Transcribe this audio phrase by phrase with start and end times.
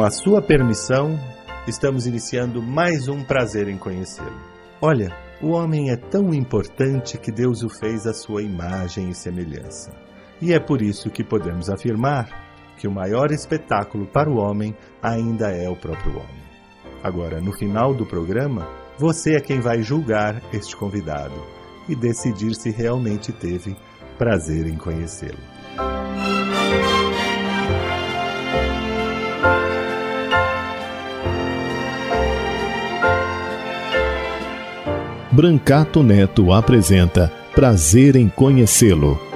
[0.00, 1.20] Com a sua permissão,
[1.68, 4.40] estamos iniciando mais um prazer em conhecê-lo.
[4.80, 9.92] Olha, o homem é tão importante que Deus o fez à sua imagem e semelhança.
[10.40, 12.30] E é por isso que podemos afirmar
[12.78, 16.42] que o maior espetáculo para o homem ainda é o próprio homem.
[17.02, 18.66] Agora, no final do programa,
[18.98, 21.38] você é quem vai julgar este convidado
[21.86, 23.76] e decidir se realmente teve
[24.16, 25.36] prazer em conhecê-lo.
[35.32, 39.29] Brancato Neto apresenta Prazer em Conhecê-lo.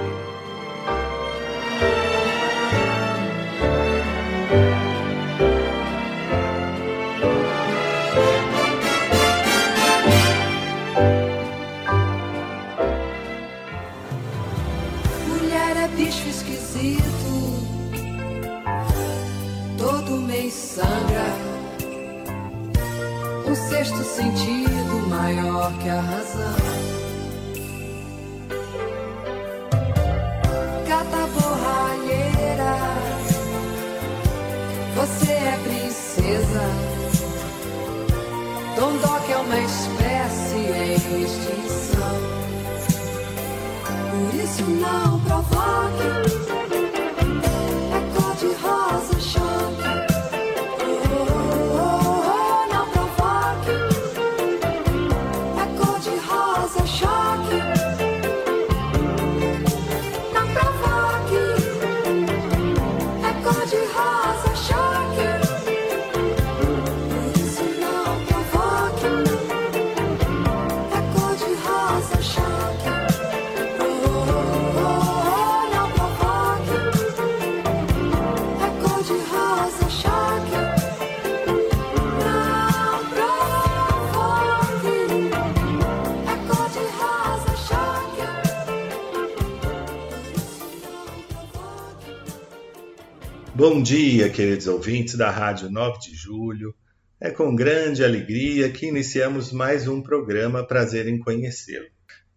[93.67, 96.75] Bom dia, queridos ouvintes da Rádio 9 de Julho.
[97.19, 101.87] É com grande alegria que iniciamos mais um programa Prazer em Conhecê-lo.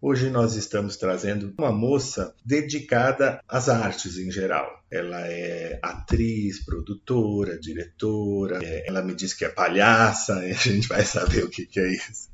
[0.01, 4.83] Hoje nós estamos trazendo uma moça dedicada às artes em geral.
[4.89, 8.57] Ela é atriz, produtora, diretora.
[8.63, 11.91] é, Ela me diz que é palhaça, a gente vai saber o que, que é
[11.93, 12.27] isso.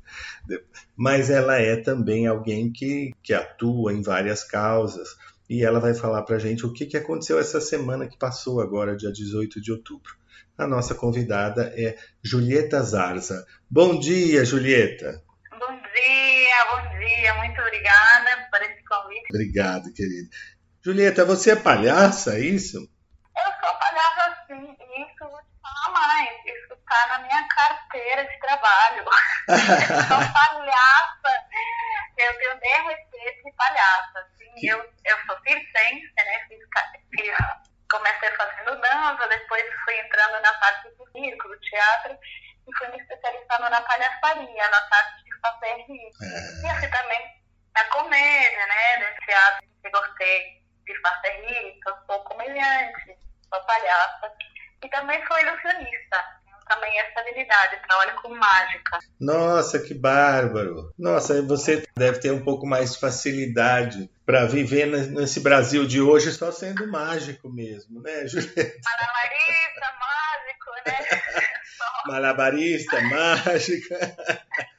[0.96, 5.10] Mas ela é também alguém que, que atua em várias causas
[5.48, 8.60] e ela vai falar para a gente o que, que aconteceu essa semana que passou
[8.60, 10.16] agora, dia 18 de outubro.
[10.58, 13.46] A nossa convidada é Julieta Zarza.
[13.70, 15.22] Bom dia, Julieta.
[15.50, 17.34] Bom dia, bom dia.
[17.34, 19.26] Muito obrigada por esse convite.
[19.30, 20.28] Obrigado, querida.
[20.82, 22.78] Julieta, você é palhaça, é isso?
[22.78, 26.30] Eu sou palhaça sim, e isso eu vou te falar mais.
[26.46, 29.04] Isso está na minha carteira de trabalho.
[29.50, 31.32] eu sou palhaça.
[32.16, 34.35] Eu tenho DRT de palhaça.
[34.62, 36.46] Eu, eu sou circense, né?
[36.48, 36.58] Fiz,
[37.90, 42.18] comecei fazendo dança, depois fui entrando na parte do circo, do teatro,
[42.66, 46.10] e fui me especializando na palhaçaria, na parte de fazer rir.
[46.62, 47.36] E assim também
[47.74, 48.96] na comédia, né?
[48.98, 53.18] No teatro, que gostei de fazer rir, sou comediante,
[53.52, 54.32] sou palhaça.
[54.82, 56.36] E também sou ilusionista.
[56.68, 58.98] Também essa habilidade, trabalho com mágica.
[59.20, 60.92] Nossa, que bárbaro.
[60.98, 66.00] Nossa, você deve ter um pouco mais de facilidade para viver ne- nesse Brasil de
[66.00, 68.72] hoje só sendo mágico mesmo, né, Julieta?
[68.84, 71.20] Malabarista, mágico, né?
[72.06, 74.16] Malabarista, mágica.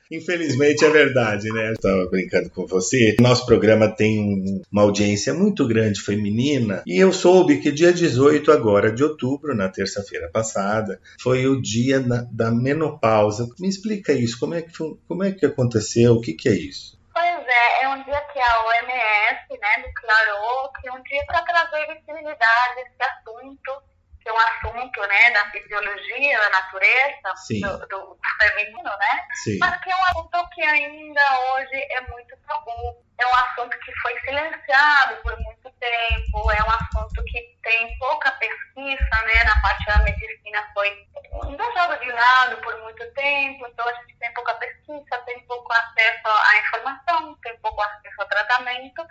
[0.10, 1.74] Infelizmente é verdade, né?
[1.74, 3.18] Estava brincando com você.
[3.20, 8.50] Nosso programa tem um- uma audiência muito grande feminina e eu soube que dia 18
[8.52, 13.50] agora de outubro, na terça-feira passada, foi o dia na- da menopausa.
[13.60, 14.72] Me explica isso, como é que,
[15.08, 16.98] como é que aconteceu, o que, que é isso?
[17.14, 21.88] Pois é, é um dia que a OMS né, declarou que um dia para trazer
[21.88, 23.82] visibilidade a esse assunto,
[24.22, 29.28] que é um assunto né, da fisiologia, da natureza, do, do feminino, né?
[29.44, 29.58] Sim.
[29.60, 33.04] Mas que é um assunto que ainda hoje é muito tabu.
[33.20, 38.30] É um assunto que foi silenciado por muito tempo, é um assunto que tem pouca
[38.34, 39.44] pesquisa, né?
[39.46, 41.07] Na parte da medicina foi
[41.46, 46.28] deixado de lado por muito tempo, então a gente tem pouca pesquisa, tem pouco acesso
[46.28, 49.06] à informação, tem pouco acesso ao tratamento.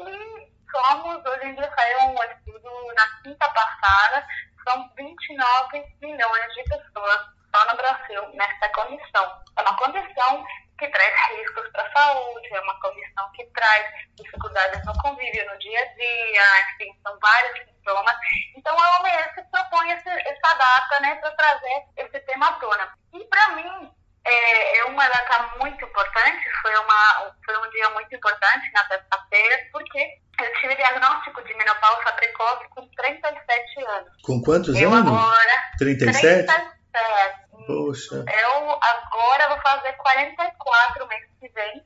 [0.00, 4.26] E somos, hoje em dia saiu um estudo na quinta passada,
[4.64, 7.20] são 29 milhões de pessoas
[7.54, 9.42] só no Brasil nessa condição.
[9.56, 10.44] É uma condição
[10.78, 13.86] que traz riscos para a saúde, é uma condição que traz
[14.16, 16.42] dificuldades no convívio no dia a dia,
[16.72, 18.16] enfim, são vários sintomas.
[18.56, 22.92] Então a OMS propõe esse, essa data né, para trazer esse tema à tona.
[23.12, 23.90] E para mim,
[24.26, 29.68] é, é, uma data muito importante, foi, uma, foi um dia muito importante na terça-feira,
[29.70, 29.98] porque
[30.40, 34.10] eu tive diagnóstico de menopausa precoce com 37 anos.
[34.22, 35.12] Com quantos eu anos?
[35.12, 35.62] agora.
[35.78, 36.46] 37?
[36.46, 37.43] 37.
[37.66, 38.16] Poxa.
[38.16, 41.84] Eu agora vou fazer 44 mês que vem.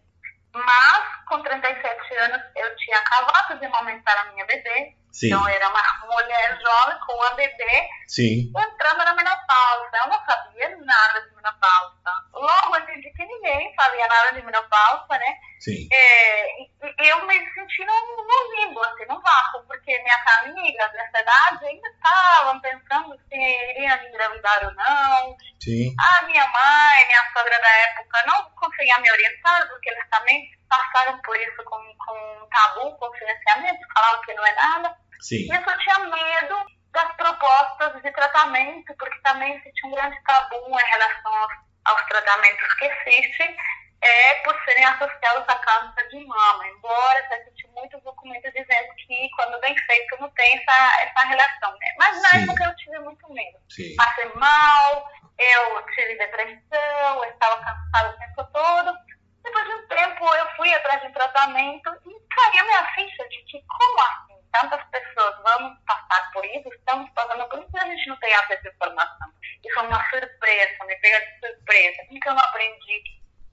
[0.54, 4.97] Mas com 37 anos eu tinha acabado de amamentar a minha bebê.
[5.12, 5.28] Sim.
[5.28, 8.52] Então era uma mulher jovem com uma bebê Sim.
[8.56, 9.96] entrando na menopausa.
[9.96, 11.98] Eu não sabia nada de menopausa.
[12.32, 15.36] Logo eu entendi que ninguém sabia nada de menopausa, né?
[15.60, 15.88] Sim.
[15.92, 16.62] É,
[17.10, 21.88] eu me senti num, num limbo, assim, num vácuo, porque minhas amigas dessa idade ainda
[21.88, 25.36] estavam pensando se iriam engravidar ou não.
[25.60, 25.94] Sim.
[25.98, 31.20] A minha mãe, minha sogra da época, não conseguia me orientar, porque eles também passaram
[31.22, 34.96] por isso com, com um tabu, com financiamento, falavam que não é nada.
[35.20, 35.46] Sim.
[35.46, 40.56] E eu só tinha medo das propostas de tratamento, porque também existe um grande tabu
[40.68, 41.52] em relação aos,
[41.84, 43.56] aos tratamentos que existem,
[44.00, 46.66] é, por serem associados a câncer de mama.
[46.68, 51.72] Embora já existe muitos documentos dizendo que, quando bem feito, não tem essa, essa relação.
[51.72, 51.94] Né?
[51.98, 52.42] Mas na Sim.
[52.44, 53.58] época eu tive muito medo.
[53.68, 53.94] Sim.
[53.96, 59.07] Passei mal, eu tive depressão, eu estava cansada o tempo todo.
[59.48, 63.64] Depois de um tempo, eu fui atrás de tratamento e caiu minha ficha de que,
[63.66, 64.36] como assim?
[64.52, 68.34] Tantas pessoas vão passar por isso, estamos passando por isso e a gente não tem
[68.34, 69.28] acesso à informação.
[69.64, 71.96] Isso é uma surpresa, me pega de surpresa.
[72.10, 73.02] Que eu aprendi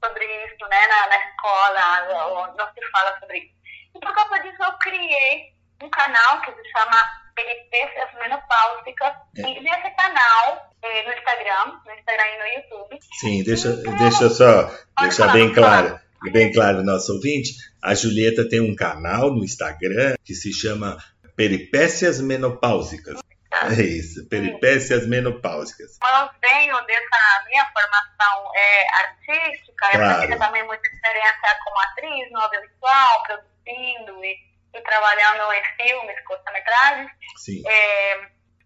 [0.04, 3.56] sobre isso né, na, na escola, não se fala sobre isso?
[3.96, 6.98] E por causa disso, eu criei um canal que se chama
[7.36, 9.14] Peripécias Menopáusicas.
[9.38, 14.30] E nesse canal, eh, no Instagram, no Instagram e no YouTube, Sim, deixa, deixa eu
[14.30, 16.00] só deixar bem claro,
[16.32, 17.54] bem claro nosso ouvinte.
[17.82, 20.98] A Julieta tem um canal no Instagram que se chama
[21.36, 23.20] Peripécias Menopáusicas.
[23.52, 25.98] É isso, Peripécias Menopáusicas.
[26.00, 30.14] como eu venho dessa minha formação é, artística, Claro.
[30.16, 34.36] eu tive também muita experiência como atriz no audiovisual, produzindo e,
[34.74, 38.16] e trabalhando em filmes, curta-metragens, Sim, é,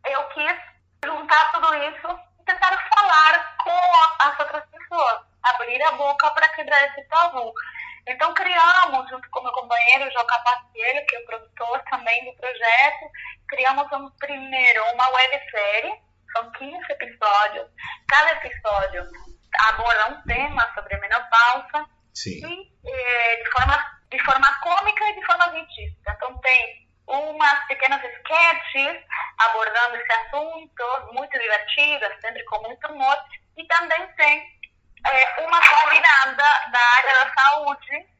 [0.07, 0.55] eu quis
[1.05, 2.19] juntar tudo isso
[2.49, 7.53] tentar falar com as outras pessoas, abrir a boca para quebrar esse tabu.
[8.07, 13.05] Então criamos, junto com meu companheiro João Capaciello, que é o produtor também do projeto,
[13.47, 15.93] criamos um, primeiro uma websérie,
[16.33, 17.67] são 15 episódios.
[18.07, 19.05] Cada episódio
[19.69, 25.25] aborda um tema sobre menopausa sim, e eh, de, forma, de forma cômica e de
[25.25, 26.13] forma científica.
[26.15, 29.03] Então tem umas pequenas sketches
[29.39, 33.17] abordando esse assunto, muito divertidas, sempre com muito humor,
[33.57, 34.59] e também tem
[35.07, 38.19] eh, uma convidada da área da saúde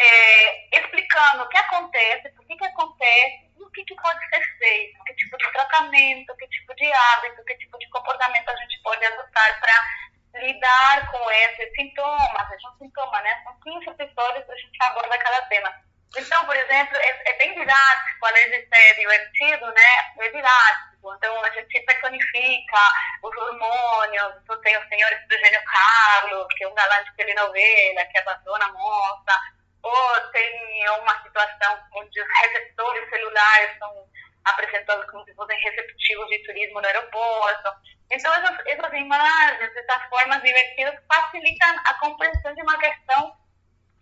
[0.00, 4.42] é, explicando o que acontece, por que, que acontece e o que, que pode ser
[4.58, 8.82] feito, que tipo de tratamento, que tipo de hábito, que tipo de comportamento a gente
[8.82, 12.50] pode adotar para lidar com esses sintomas.
[12.50, 13.42] É um sintoma, né?
[13.44, 15.72] São 15 episódios a gente aborda cada tema.
[16.16, 20.12] Então, por exemplo, é, é bem didático, além de ser divertido, né?
[20.20, 21.14] É didático.
[21.16, 22.78] Então, a gente personifica
[23.22, 24.34] os hormônios.
[24.42, 28.72] Então, tem o senhor Eugênio Carlos, que é um galã de telenovela, que abandona a
[28.72, 29.40] moça.
[29.82, 34.08] Ou tem uma situação onde os receptores celulares são
[34.44, 37.70] apresentados como se fossem receptivos de turismo no aeroporto.
[38.10, 43.36] Então, essas, essas imagens, essas formas divertidas facilitam a compreensão de uma questão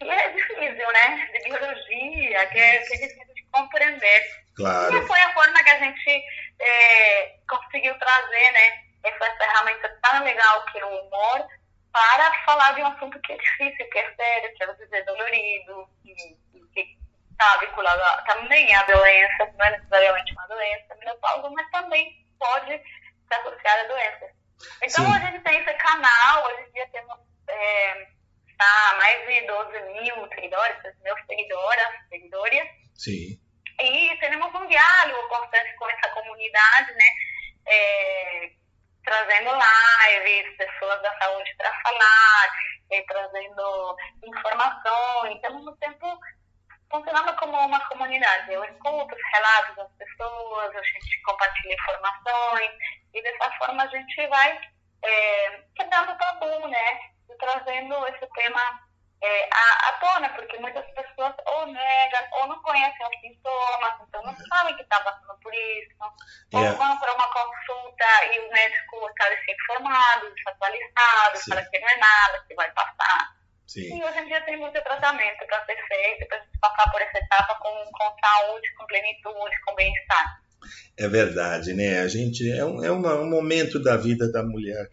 [0.02, 1.28] que é difícil, né?
[1.32, 4.23] De biologia, que é, que é difícil de compreender.
[4.23, 6.25] E claro, foi a forma que a gente
[6.61, 8.82] é, conseguiu trazer, né?
[9.04, 11.47] Essa ferramenta tão legal que é o humor
[11.92, 15.02] para falar de um assunto que é difícil, que é sério, que às vezes é
[15.02, 16.14] dolorido, que,
[16.73, 16.99] que
[17.30, 22.68] está vinculado a, também à doença, não é necessariamente uma doença, menopausa, mas também pode
[22.68, 24.30] ser associada a doenças.
[24.82, 25.12] Então, Sim.
[25.12, 27.18] a gente tem esse canal, hoje em dia temos
[27.49, 28.06] é,
[28.62, 32.62] tá, mais de 12 mil seguidores, meus seguidoras, seguidores,
[32.95, 33.38] sim,
[33.81, 37.04] e temos um diálogo constante com essa comunidade, né?
[37.66, 38.50] É,
[39.04, 42.52] trazendo lives, pessoas da saúde para falar,
[42.92, 46.19] é, trazendo informações, ao mesmo tempo
[46.90, 48.52] funcionando como uma comunidade.
[48.52, 52.71] Eu escuto os relatos das pessoas, a gente compartilha informações
[53.14, 54.61] e dessa forma a gente vai
[55.04, 57.12] é, quebrando o tabu, né?
[57.33, 58.61] E trazendo esse tema
[59.23, 64.23] é, à, à tona, porque muitas pessoas ou negam ou não conhecem os sintomas, então
[64.23, 65.95] não sabem que está passando por isso.
[66.53, 66.73] Ou É.
[66.73, 71.51] vão para uma consulta e o médico está desinformado, desatualizado, Sim.
[71.51, 73.37] fala que não é nada, que vai passar.
[73.67, 73.97] Sim.
[73.97, 77.55] E hoje em dia tem muito tratamento para ser feito, para passar por essa etapa
[77.55, 80.43] com, com saúde, com plenitude, com bem-estar.
[80.99, 82.01] É verdade, né?
[82.01, 84.89] A gente é um, é um momento da vida da mulher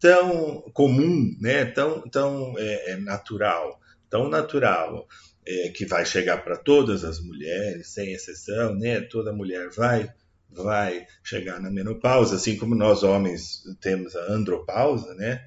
[0.00, 1.64] tão comum, né?
[1.64, 5.06] Tão, tão é, é natural, tão natural
[5.46, 9.00] é, que vai chegar para todas as mulheres, sem exceção, né?
[9.00, 10.12] Toda mulher vai
[10.48, 15.44] vai chegar na menopausa, assim como nós homens temos a andropausa, né?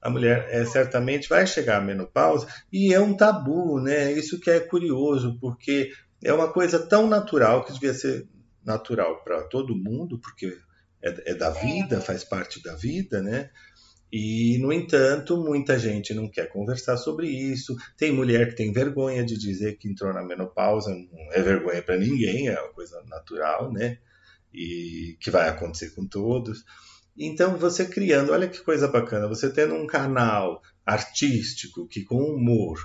[0.00, 4.12] A mulher é, certamente vai chegar à menopausa e é um tabu, né?
[4.12, 5.92] Isso que é curioso, porque
[6.22, 8.28] é uma coisa tão natural que devia ser
[8.64, 10.56] natural para todo mundo, porque
[11.02, 13.50] é, é da vida, faz parte da vida, né?
[14.12, 17.74] E, no entanto, muita gente não quer conversar sobre isso.
[17.96, 21.96] Tem mulher que tem vergonha de dizer que entrou na menopausa, não é vergonha para
[21.96, 23.96] ninguém, é uma coisa natural, né?
[24.52, 26.62] E que vai acontecer com todos.
[27.16, 32.78] Então, você criando, olha que coisa bacana, você tendo um canal artístico que com humor,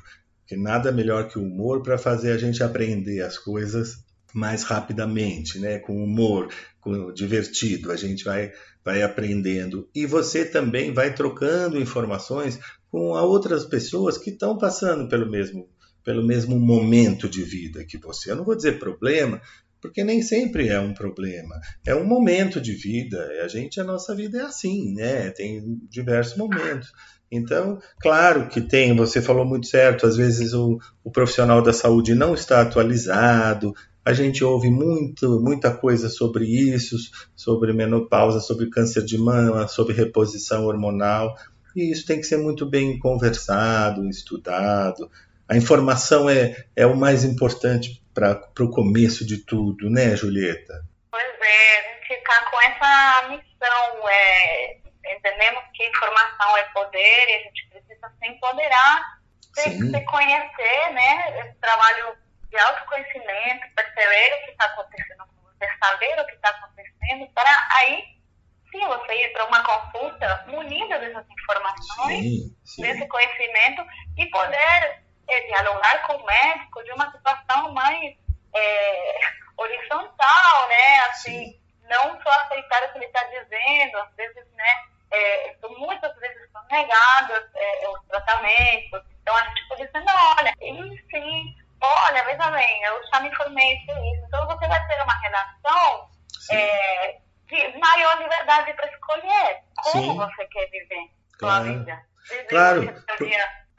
[0.46, 3.98] que nada melhor que o humor para fazer a gente aprender as coisas
[4.34, 5.79] mais rapidamente, né?
[5.79, 8.53] Com humor, com divertido, a gente vai
[8.88, 12.58] vai aprendendo e você também vai trocando informações
[12.89, 15.67] com outras pessoas que estão passando pelo mesmo
[16.06, 18.32] pelo mesmo momento de vida que você.
[18.32, 19.41] Eu não vou dizer problema,
[19.82, 21.60] porque nem sempre é um problema.
[21.86, 23.29] É um momento de vida.
[23.44, 25.32] A gente, a nossa vida é assim, né?
[25.32, 26.94] Tem diversos momentos.
[27.29, 32.15] Então, claro que tem, você falou muito certo, às vezes o, o profissional da saúde
[32.15, 33.74] não está atualizado,
[34.08, 36.96] a gente ouve muito, muita coisa sobre isso,
[37.36, 41.36] sobre menopausa, sobre câncer de mama, sobre reposição hormonal,
[41.76, 45.12] e isso tem que ser muito bem conversado, estudado.
[45.46, 50.86] A informação é, é o mais importante para o começo de tudo, né, Julieta?
[51.12, 54.78] Pois é, a gente está com essa missão, é,
[55.18, 59.20] entendemos que informação é poder e a gente precisa se empoderar,
[59.54, 62.16] se, se conhecer, né, esse trabalho
[62.50, 67.68] de autoconhecimento, perceber o que está acontecendo com você, saber o que está acontecendo, para
[67.72, 68.18] aí
[68.72, 72.82] sim você ir para uma consulta munida dessas informações, Sim, sim.
[72.82, 73.86] desse conhecimento
[74.18, 78.16] e poder é, dialogar com o médico de uma situação mais
[78.56, 79.20] é,
[79.58, 81.00] horizontal, né?
[81.10, 84.86] Assim, não só aceitar o que ele está dizendo, às vezes, né?
[85.10, 87.38] É, muitas vezes são negados
[87.94, 89.01] os tratamentos.
[89.22, 93.29] Então a gente pode dizer, não, olha, e sim, olha, veja bem, eu já me
[93.29, 94.25] informei sobre isso.
[94.27, 96.55] Então você vai ter uma relação Sim.
[96.55, 97.17] é,
[97.48, 100.15] de maior liberdade para escolher como Sim.
[100.17, 101.65] você quer viver Claro.
[101.65, 102.00] sua vida.
[102.29, 102.81] Viver Claro.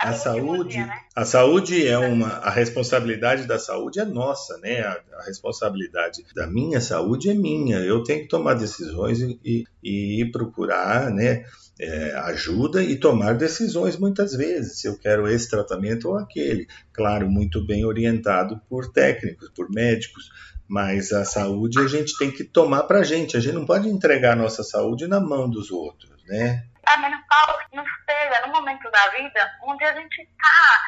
[0.00, 1.00] A último saúde, dia, né?
[1.16, 4.80] a saúde é uma, a responsabilidade da saúde é nossa, né?
[4.80, 7.78] A, a responsabilidade da minha saúde é minha.
[7.78, 11.44] Eu tenho que tomar decisões e, e, e procurar, né?
[11.80, 16.66] É, ajuda e tomar decisões muitas vezes, se eu quero esse tratamento ou aquele.
[16.92, 20.30] Claro, muito bem orientado por técnicos, por médicos,
[20.66, 23.36] mas a saúde a gente tem que tomar para a gente.
[23.36, 26.64] A gente não pode entregar a nossa saúde na mão dos outros, né?
[26.88, 30.80] a menopausa nos pega no momento da vida onde a gente está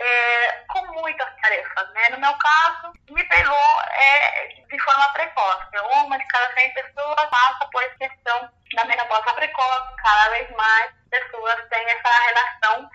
[0.00, 2.08] é, com muitas tarefas, né?
[2.10, 5.78] No meu caso, me pegou é, de forma precoce.
[5.94, 9.96] Uma de cada 100 pessoas passa por essa questão da menopausa precoce.
[10.02, 12.90] Cada vez mais pessoas têm essa relação.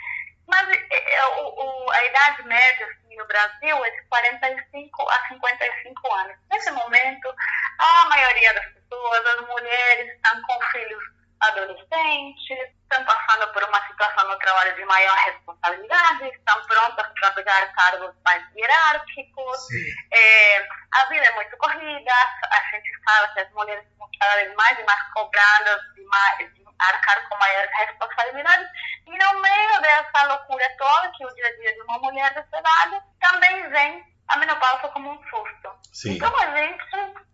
[0.48, 6.14] Mas é, o, o, a idade média assim, no Brasil é de 45 a 55
[6.14, 6.38] anos.
[6.52, 7.36] Nesse momento,
[7.80, 11.15] a maioria das pessoas, as mulheres, estão com filhos
[11.48, 17.74] adolescentes, estão passando por uma situação no trabalho de maior responsabilidade, estão prontas para pegar
[17.74, 19.68] cargos mais hierárquicos.
[20.12, 22.12] É, a vida é muito corrida,
[22.52, 26.54] a gente sabe que as mulheres são cada vez mais e mais cobradas de, mais,
[26.54, 28.68] de arcar com maiores responsabilidades.
[29.08, 32.58] E no meio dessa loucura toda, que o dia a dia de uma mulher dessa
[32.58, 35.70] idade, também vem a menopausa como um susto.
[35.94, 36.16] Sim.
[36.16, 36.84] Então a gente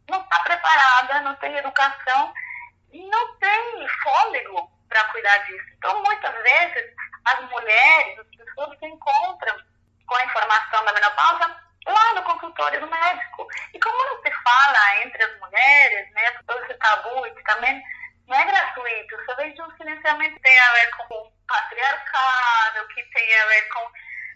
[0.09, 2.33] não está preparada, não tem educação
[2.99, 5.65] não tem fôlego para cuidar disso.
[5.77, 6.93] Então, muitas vezes,
[7.25, 9.57] as mulheres, as pessoas se encontram
[10.05, 11.55] com a informação da menopausa
[11.87, 13.47] lá no consultório do médico.
[13.73, 17.81] E como não se fala entre as mulheres, né, todo esse tabu que também
[18.27, 22.87] não é gratuito, só vem de um silenciamento que tem a ver com o patriarcado,
[22.89, 23.91] que tem a ver com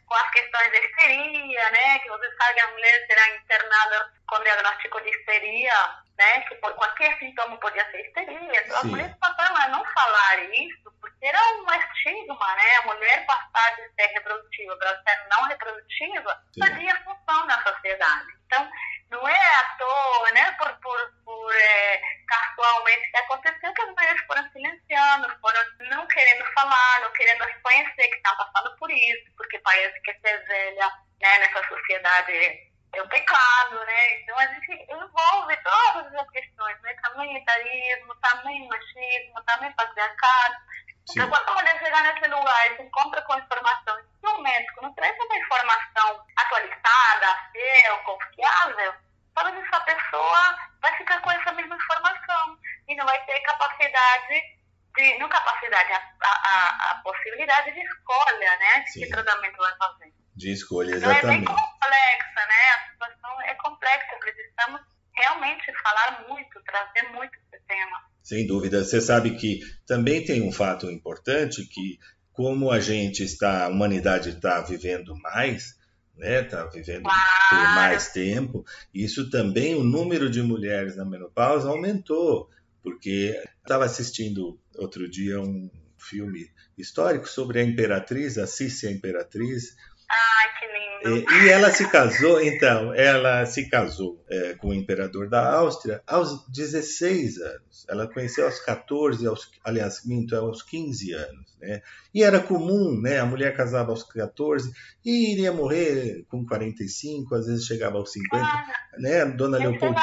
[0.05, 1.99] com as questões de histeria, né?
[1.99, 5.73] Que você sabe que as mulheres serão internadas com diagnóstico de histeria,
[6.17, 6.41] né?
[6.41, 8.61] Que qualquer sintoma podia ser histeria.
[8.65, 8.87] Então, Sim.
[8.89, 12.75] mulheres passaram a não falar isso, porque era um estigma, né?
[12.77, 16.59] A mulher passar de ser reprodutiva para ser não reprodutiva Sim.
[16.61, 18.27] fazia função na sociedade.
[18.45, 18.69] Então,
[19.11, 20.51] não é à toa, né?
[20.53, 26.45] Por, por, por é, casualmente que aconteceu que as mulheres foram silenciando, foram não querendo
[26.53, 29.59] falar, não querendo reconhecer que estão passando por isso, porque
[32.05, 34.21] verdade, é o pecado, né?
[34.21, 36.95] Então a gente envolve todas as questões, né?
[37.03, 40.55] Também etarismo, também machismo, também patriarcado.
[41.07, 41.19] Sim.
[41.19, 44.81] Então, quando a mulher chegar nesse lugar e se encontra com informação, se o médico
[44.81, 48.95] não traz uma informação atualizada, fiel, confiável,
[49.35, 54.55] talvez essa pessoa vai ficar com essa mesma informação e não vai ter capacidade
[54.95, 58.79] de, não capacidade, a, a, a possibilidade de escolha, né?
[58.79, 58.99] De Sim.
[59.01, 60.13] que tratamento vai fazer.
[60.35, 61.47] De escolha, Então é bem exatamente.
[61.47, 62.63] complexa, né?
[62.75, 64.81] A situação é complexa, precisamos
[65.15, 67.97] realmente falar muito, trazer muito esse tema.
[68.21, 68.83] Sem dúvida.
[68.83, 71.99] Você sabe que também tem um fato importante que,
[72.33, 75.77] como a gente está, a humanidade está vivendo mais,
[76.17, 76.41] né?
[76.41, 82.49] Está vivendo por mais tempo, isso também, o número de mulheres na menopausa aumentou,
[82.81, 89.75] porque estava assistindo outro dia um filme histórico sobre a imperatriz, a Cícia Imperatriz,
[90.09, 91.31] Ai, que lindo.
[91.31, 96.01] e, e ela se casou, então, ela se casou é, com o imperador da Áustria
[96.05, 97.85] aos 16 anos.
[97.89, 101.55] Ela conheceu aos 14, aos, aliás, minto, aos 15 anos.
[101.59, 101.81] Né?
[102.13, 103.19] E era comum, né?
[103.19, 104.71] A mulher casava aos 14
[105.03, 108.43] e iria morrer com 45, às vezes chegava aos 50.
[108.45, 108.65] Ah,
[108.97, 109.25] Né?
[109.25, 109.99] Dona Leopoldina,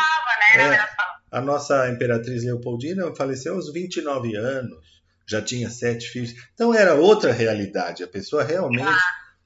[0.56, 0.74] né?
[0.76, 0.86] É.
[1.30, 6.34] a nossa imperatriz Leopoldina faleceu aos 29 anos, já tinha sete filhos.
[6.54, 8.02] Então era outra realidade.
[8.02, 8.98] A pessoa realmente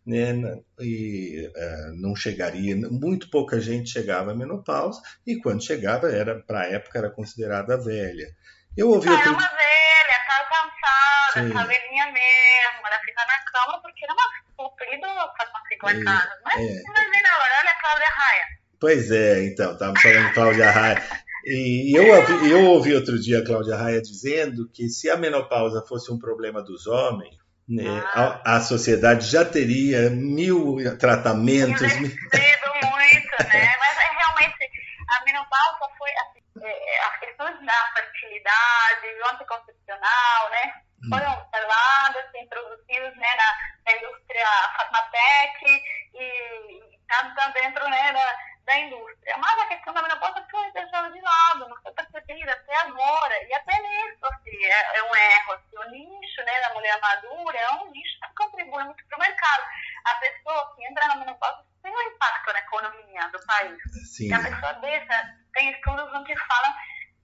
[0.07, 0.33] né,
[0.81, 6.61] e, eh, não chegaria, muito pouca gente chegava à menopausa e quando chegava era para
[6.61, 8.29] a época era considerada velha.
[8.77, 11.53] Eu ouvi Ah, é uma velha, tá cansada, Sim.
[11.53, 16.41] tá velhinha mesmo, ela fica na cama porque era uma super idosa com 50 anos.
[16.45, 18.45] Mas é, imagina agora, olha a Cláudia Raia.
[18.79, 21.03] Pois é, então, estávamos falando de Cláudia Raia.
[21.47, 25.85] E eu ouvi, eu ouvi outro dia a Cláudia Raia dizendo que se a menopausa
[25.87, 27.37] fosse um problema dos homens,
[27.69, 31.81] né, a, a sociedade já teria mil tratamentos.
[31.97, 33.77] mil- Investido muito, né?
[33.81, 34.71] Mas é realmente,
[35.09, 40.73] a menopausa foi assim, é, as questões da fertilidade, o anticoncepcional, né?
[41.11, 45.83] Foram observadas, introduzidos né, na, na indústria farmatec
[46.15, 49.37] e está tá dentro né, da, da indústria.
[49.39, 53.45] Mas a questão da menopausa foi deixada de lado, não foi percebida até agora.
[53.45, 55.53] E até nisso, assim, é, é um erro.
[55.53, 59.21] Assim, o nicho né, da mulher madura é um nicho que contribui muito para o
[59.21, 59.65] mercado.
[60.05, 63.79] A pessoa que entra na menopausa tem um impacto na economia do país.
[64.17, 66.75] Sim, E a pessoa deixa, tem estudos onde falam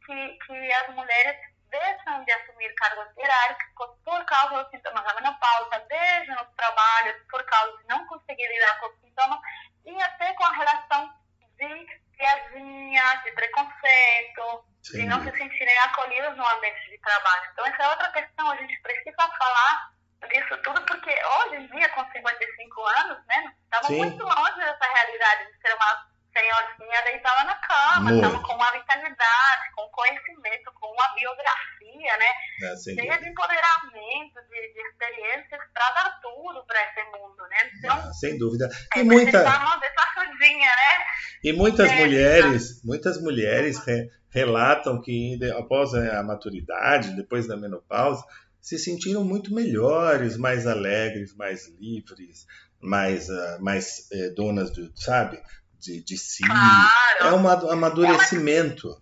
[0.06, 1.36] que, que as mulheres
[1.68, 7.42] deixam de assumir cargos hierárquicos por causa dos sintomas da menopausa, deixam os trabalhos por
[7.44, 9.40] causa de não conseguir lidar com os sintomas
[9.86, 11.21] e até com a relação
[11.68, 17.50] de piadinha, de preconceito, de sem não se sentirem acolhidas no ambiente de trabalho.
[17.52, 19.92] Então, essa é outra questão, a gente precisa falar
[20.28, 23.98] disso tudo, porque hoje em dia, com 55 anos, né, estamos Sim.
[23.98, 29.70] muito longe dessa realidade de ser uma senhorzinha deitada na cama, estamos com uma vitalidade,
[29.74, 32.26] com conhecimento, com uma biografia, né,
[32.60, 37.70] né, sem cheia de empoderamento, de, de experiências para dar tudo para esse mundo, né.
[37.78, 38.68] Então, Ah, sem dúvida.
[38.94, 41.04] é, E muita, dessa ajudinha, né.
[41.44, 48.22] E muitas É, mulheres, muitas mulheres re- relatam que após a maturidade, depois da menopausa,
[48.60, 52.46] se sentiram muito melhores, mais alegres, mais livres,
[52.80, 55.42] mais, ah, mais eh, donas do, sabe,
[55.80, 56.44] de, de si.
[56.46, 57.26] Claro.
[57.26, 59.01] É um adu- amadurecimento.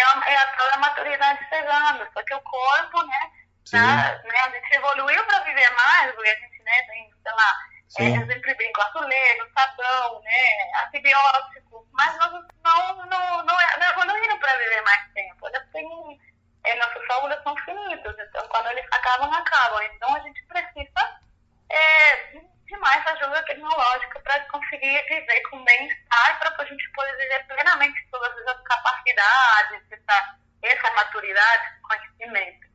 [0.00, 3.30] É, uma, é a toda a maturidade chegando, só que o corpo, né,
[3.70, 7.54] tá, né, a gente evoluiu para viver mais, porque a gente, né, tem, sei lá,
[7.98, 12.32] é, eu sempre brinco, azulejo, sabão, né, antibiótico, mas nós
[12.64, 16.20] não, não, não, é- não evoluíram para viver mais tempo, eles têm,
[16.64, 21.20] é, nossos óvulos são finitos, então quando eles acabam, acabam, então a gente precisa
[21.70, 27.46] é, de mais ajuda tecnológica para conseguir viver com bem-estar, para a gente poder viver
[27.46, 32.66] plenamente todas as capacidades, essa, essa maturidade, conhecimento.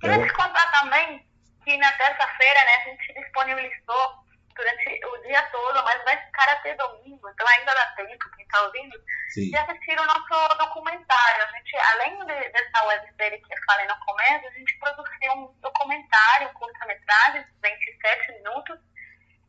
[0.00, 1.26] Queria Eu- te contar também
[1.64, 4.20] que na terça-feira né, a gente disponibilizou
[4.54, 8.62] durante o dia todo, mas vai ficar até domingo, então ainda dá tempo, quem está
[8.62, 8.96] ouvindo,
[9.30, 9.48] sim.
[9.50, 11.44] de assistir o nosso documentário.
[11.44, 15.52] A gente, além de, dessa websérie que eu falei no começo, a gente produziu um
[15.60, 18.78] documentário, um curta-metragem, de 27 minutos,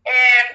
[0.05, 0.51] é,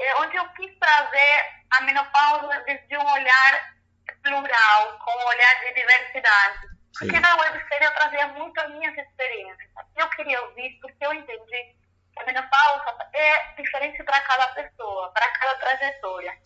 [0.00, 3.74] é, onde eu quis trazer a menopausa desde um olhar
[4.22, 6.68] plural, com um olhar de diversidade.
[6.98, 7.20] Porque Sim.
[7.20, 9.70] na websérie eu trazia muito as minhas experiências.
[9.96, 11.76] Eu queria ouvir, porque eu entendi
[12.12, 16.36] que a menopausa é diferente para cada pessoa, para cada trajetória.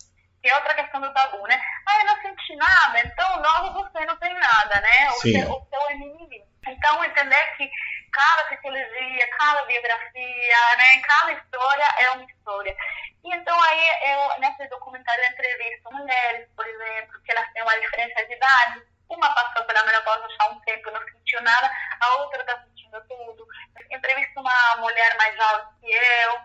[0.41, 1.59] Que é outra questão do tabu, né?
[1.87, 5.09] Ah, eu não senti nada, então logo você não tem nada, né?
[5.09, 5.39] O Sim.
[5.39, 6.43] seu, o seu é mimimi.
[6.67, 7.69] Então, entender que
[8.13, 11.01] cada psicologia, cada biografia, né?
[11.05, 12.75] Cada história é uma história.
[13.23, 17.79] E então aí, eu, nesse documentário, documentário entrevista mulheres, por exemplo, que elas têm uma
[17.79, 18.83] diferença de idade.
[19.09, 23.01] Uma passou pela menopausa já há um tempo não sentiu nada, a outra está sentindo
[23.07, 23.47] tudo.
[23.91, 26.39] Entrevista uma mulher mais jovem que eu,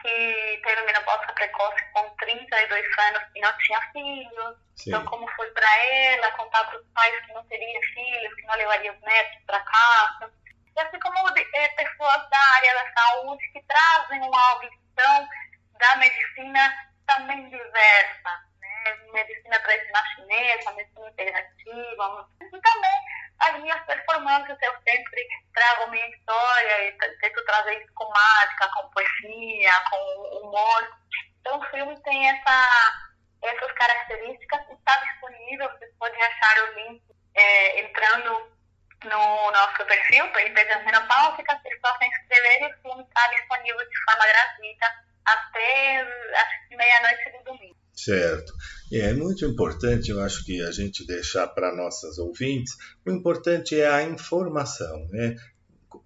[0.00, 4.56] que teve menopausa precoce com 32 anos e não tinha filhos.
[4.76, 4.90] Sim.
[4.90, 8.54] Então, como foi para ela contar para os pais que não teria filhos, que não
[8.54, 10.23] levaria os netos para casa.
[10.76, 15.28] E assim como eh, pessoas da área da saúde que trazem uma visão
[15.78, 18.44] da medicina também diversa.
[18.60, 18.96] Né?
[19.12, 22.28] Medicina tradicional chinesa, medicina integrativa.
[22.40, 23.04] E também
[23.40, 28.90] as minhas performances, eu sempre trago minha história e tento trazer isso com mágica, com
[28.90, 30.98] poesia, com humor.
[31.40, 33.08] Então, o filme tem essa,
[33.42, 34.60] essas características.
[34.70, 37.02] Está disponível, vocês podem achar o link
[37.34, 38.53] é, entrando
[39.04, 41.58] no nosso perfil, Peripécias Menopáusicas.
[41.62, 44.86] Vocês se inscrever e o filme está disponível de forma gratuita
[45.24, 46.06] até
[46.68, 47.76] que meia-noite do domingo.
[47.94, 48.52] Certo.
[48.92, 53.88] É muito importante, eu acho que a gente deixar para nossas ouvintes, o importante é
[53.88, 55.36] a informação, né?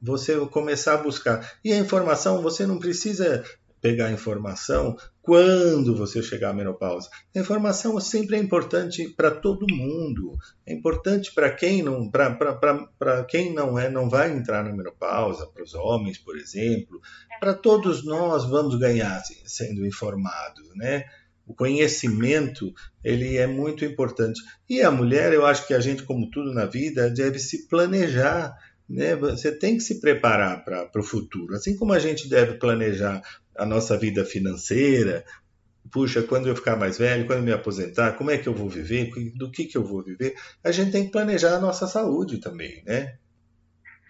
[0.02, 1.58] Você começar a buscar.
[1.64, 3.42] E a informação, você não precisa
[3.80, 7.08] pegar informação quando você chegar à menopausa.
[7.34, 10.36] A informação sempre é importante para todo mundo.
[10.66, 15.62] É importante para quem não, para quem não é, não vai entrar na menopausa, para
[15.62, 17.00] os homens, por exemplo.
[17.38, 21.04] Para todos nós vamos ganhar sendo informados, né?
[21.48, 24.40] o conhecimento ele é muito importante.
[24.68, 28.54] E a mulher, eu acho que a gente, como tudo na vida, deve se planejar.
[28.86, 29.16] Né?
[29.16, 31.54] Você tem que se preparar para o futuro.
[31.54, 33.22] Assim como a gente deve planejar
[33.58, 35.24] a nossa vida financeira,
[35.92, 38.68] puxa, quando eu ficar mais velho, quando eu me aposentar, como é que eu vou
[38.68, 42.40] viver, do que, que eu vou viver, a gente tem que planejar a nossa saúde
[42.40, 43.18] também, né?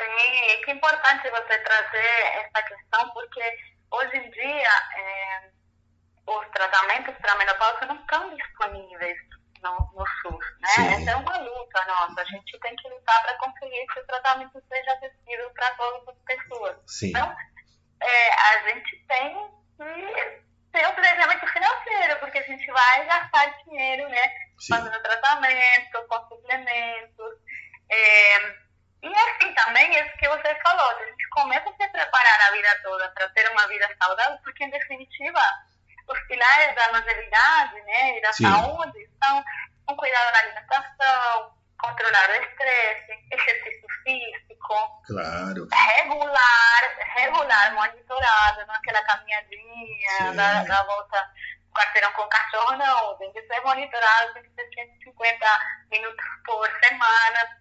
[0.01, 3.43] Sim, que importante você trazer essa questão, porque
[3.91, 5.51] hoje em dia é,
[6.27, 9.19] os tratamentos para a menopausa não estão disponíveis
[9.63, 10.69] no, no SUS, né?
[10.69, 11.03] Sim.
[11.03, 14.63] Essa é uma luta nossa, a gente tem que lutar para conseguir que o tratamento
[14.69, 16.77] seja acessível para todas as pessoas.
[16.87, 17.09] Sim.
[17.09, 17.37] Então,
[18.03, 24.09] é, a gente tem que ter um planejamento financeiro, porque a gente vai gastar dinheiro,
[24.09, 24.23] né?
[24.59, 24.75] Sim.
[24.75, 27.35] Fazendo tratamento, com suplementos.
[27.91, 28.69] É,
[29.03, 32.81] e assim também, isso que você falou, a gente começa a se preparar a vida
[32.83, 35.41] toda para ter uma vida saudável, porque em definitiva,
[36.09, 38.51] os pilares da longevidade né, e da Sim.
[38.51, 39.45] saúde são
[39.91, 45.69] um cuidado da alimentação, controlar o estresse, exercício físico, Claro.
[45.73, 51.31] regular, regular, monitorado, não aquela caminhadinha, da, da volta
[51.64, 53.16] do quarteirão com cachorro, não.
[53.18, 55.46] Tem que ser monitorado, tem que ser 150
[55.90, 57.59] minutos por semana.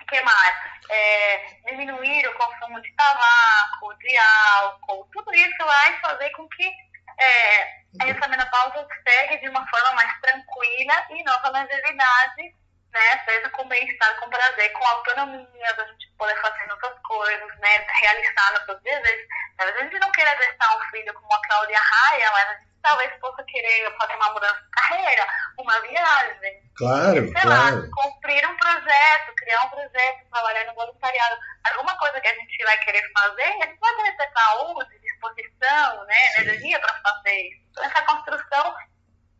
[0.00, 0.56] O que mais?
[0.90, 6.70] É, diminuir o consumo de tabaco, de álcool, tudo isso vai fazer com que
[7.18, 12.54] é, essa menopausa segue de uma forma mais tranquila e nossa longevidade
[12.92, 17.86] né, seja com bem-estar, com prazer, com autonomia, da gente poder fazer nossas coisas, né,
[18.00, 19.26] realizar nossos desejos.
[19.56, 22.72] Talvez a gente não queira gestar um filho como a Cláudia Raia, mas a gente
[22.82, 25.26] talvez possa querer fazer uma mudança de carreira,
[25.58, 27.76] uma viagem, Claro, sei claro.
[27.76, 32.64] lá, cumprir um projeto, criar um projeto, trabalhar no voluntariado, alguma coisa que a gente
[32.64, 37.62] vai querer fazer, a gente vai querer ter saúde, disposição, né, energia para fazer isso.
[37.70, 38.74] Então, essa construção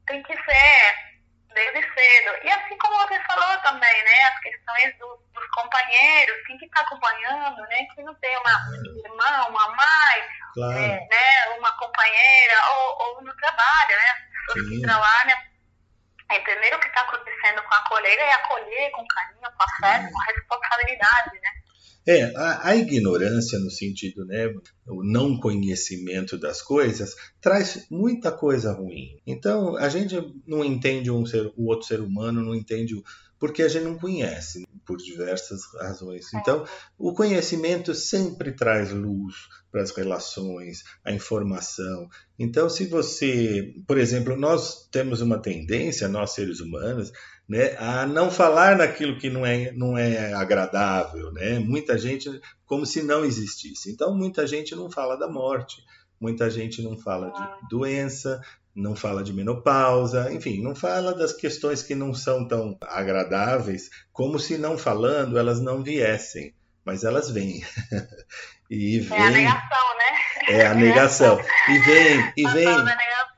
[0.07, 1.12] tem que ser
[1.53, 2.39] desde cedo.
[2.45, 6.81] E assim como você falou também, né, as questões do- dos companheiros, quem que está
[6.83, 8.51] acompanhando, né, quem não tem uma
[9.05, 10.79] irmã, uma mãe, Claro.
[10.79, 14.71] é, né, uma companheira, ou, ou no trabalho, né, as pessoas Sim.
[14.81, 15.39] que trabalham,
[16.33, 20.33] entender o que está acontecendo com a colega e acolher com carinho, com afeto, com
[20.33, 21.51] responsabilidade, né.
[22.07, 24.53] É, a, a ignorância no sentido, né,
[24.87, 29.21] o não conhecimento das coisas traz muita coisa ruim.
[29.27, 33.05] Então a gente não entende um ser, o outro ser humano, não entende o,
[33.39, 36.33] porque a gente não conhece por diversas razões.
[36.35, 36.65] Então
[36.99, 42.09] o conhecimento sempre traz luz para as relações, a informação.
[42.37, 47.13] Então se você, por exemplo, nós temos uma tendência, nós seres humanos,
[47.49, 51.59] né, a não falar naquilo que não é, não é agradável, né?
[51.59, 53.91] Muita gente como se não existisse.
[53.91, 55.83] Então muita gente não fala da morte,
[56.21, 58.41] muita gente não fala de doença,
[58.75, 64.39] não fala de menopausa, enfim, não fala das questões que não são tão agradáveis, como
[64.39, 67.63] se não falando elas não viessem, mas elas vêm.
[68.71, 70.13] e É a vem, negação, né?
[70.49, 71.41] é a negação.
[71.69, 72.67] E vem, e vem.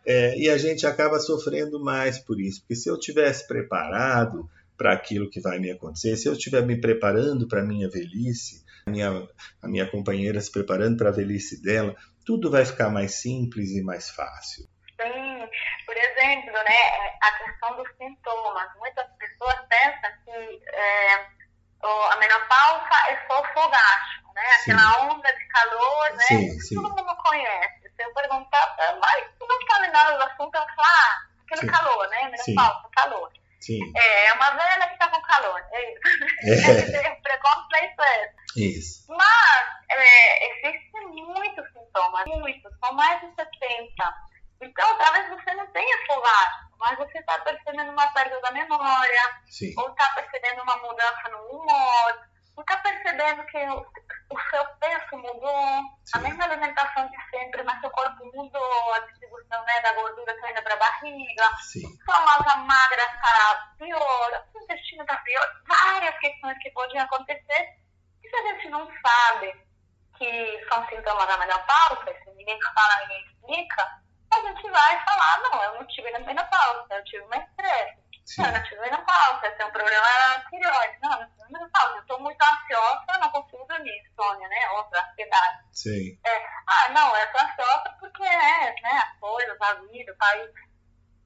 [0.06, 4.92] É, e a gente acaba sofrendo mais por isso, porque se eu tivesse preparado para
[4.92, 8.90] aquilo que vai me acontecer, se eu estiver me preparando para a minha velhice, a
[8.90, 9.28] minha,
[9.62, 11.94] a minha companheira se preparando para a velhice dela,
[12.26, 14.64] tudo vai ficar mais simples e mais fácil.
[15.00, 15.48] Sim,
[15.86, 18.68] por exemplo, né, a questão dos sintomas.
[18.78, 21.14] Muitas pessoas pensam que é,
[21.84, 24.42] a menopausa é só fogacho, né?
[24.60, 26.24] Aquela onda de calor, né?
[26.24, 26.74] Sim, sim.
[26.76, 27.84] Todo mundo conhece.
[27.96, 31.66] Se eu perguntar, mas tu não sabe nada do assunto, eu falo, ah, aquele Sim.
[31.66, 32.30] calor, né?
[32.30, 33.33] Menopausa, calor.
[33.61, 35.64] Sim, É, é uma velha que tá com calor.
[35.72, 37.00] É isso.
[37.02, 37.12] É.
[37.12, 39.07] o preconceito é isso.
[39.09, 44.14] Mas é, existem muitos sintomas, muitos, são mais de 70.
[44.61, 49.72] Então, talvez você não tenha fogacho, mas você está percebendo uma perda da memória, Sim,
[49.76, 52.20] ou está percebendo uma mudança no humor,
[52.56, 53.80] ou está percebendo que o,
[54.30, 56.18] o seu peso mudou, Sim.
[56.18, 60.50] a mesma alimentação de sempre, mas seu corpo mudou, a distribuição né, da gordura está
[60.50, 66.18] indo para a barriga, sim, sua massa magra está pior, o intestino está pior, várias
[66.18, 67.78] questões que podem acontecer.
[68.22, 69.54] E se a gente não sabe
[70.16, 75.62] que são sintomas da menopausa, se ninguém fala, ninguém explica, a gente vai falar, não,
[75.62, 78.03] eu não tive menopausa, eu tive uma estresse.
[78.24, 80.98] Sim, Não, eu não tive menopausa, eu tenho um problema na tireoide.
[81.02, 84.68] Não, eu não tive menopausa, eu estou muito ansiosa, não consigo dormir, insônia, né?
[84.76, 85.58] Outra ansiedade.
[85.72, 86.18] sim,
[86.66, 90.50] Ah, não, eu tô ansiosa porque é, né, as coisas, a vida, o país.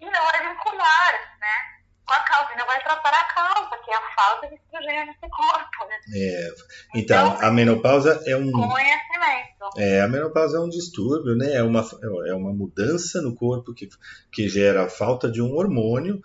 [0.00, 1.78] E não é vincular, né?
[2.06, 5.28] Com a causa, não vai tratar a causa, que é a falta de estrogênio nesse
[5.28, 5.98] corpo, né?
[6.14, 6.48] É,
[6.94, 9.70] então, a menopausa é um, Conhecimento.
[9.76, 11.52] é, a menopausa é um distúrbio, né?
[11.54, 11.80] É uma,
[12.26, 13.88] é uma mudança no corpo que,
[14.32, 16.22] que gera a falta de um hormônio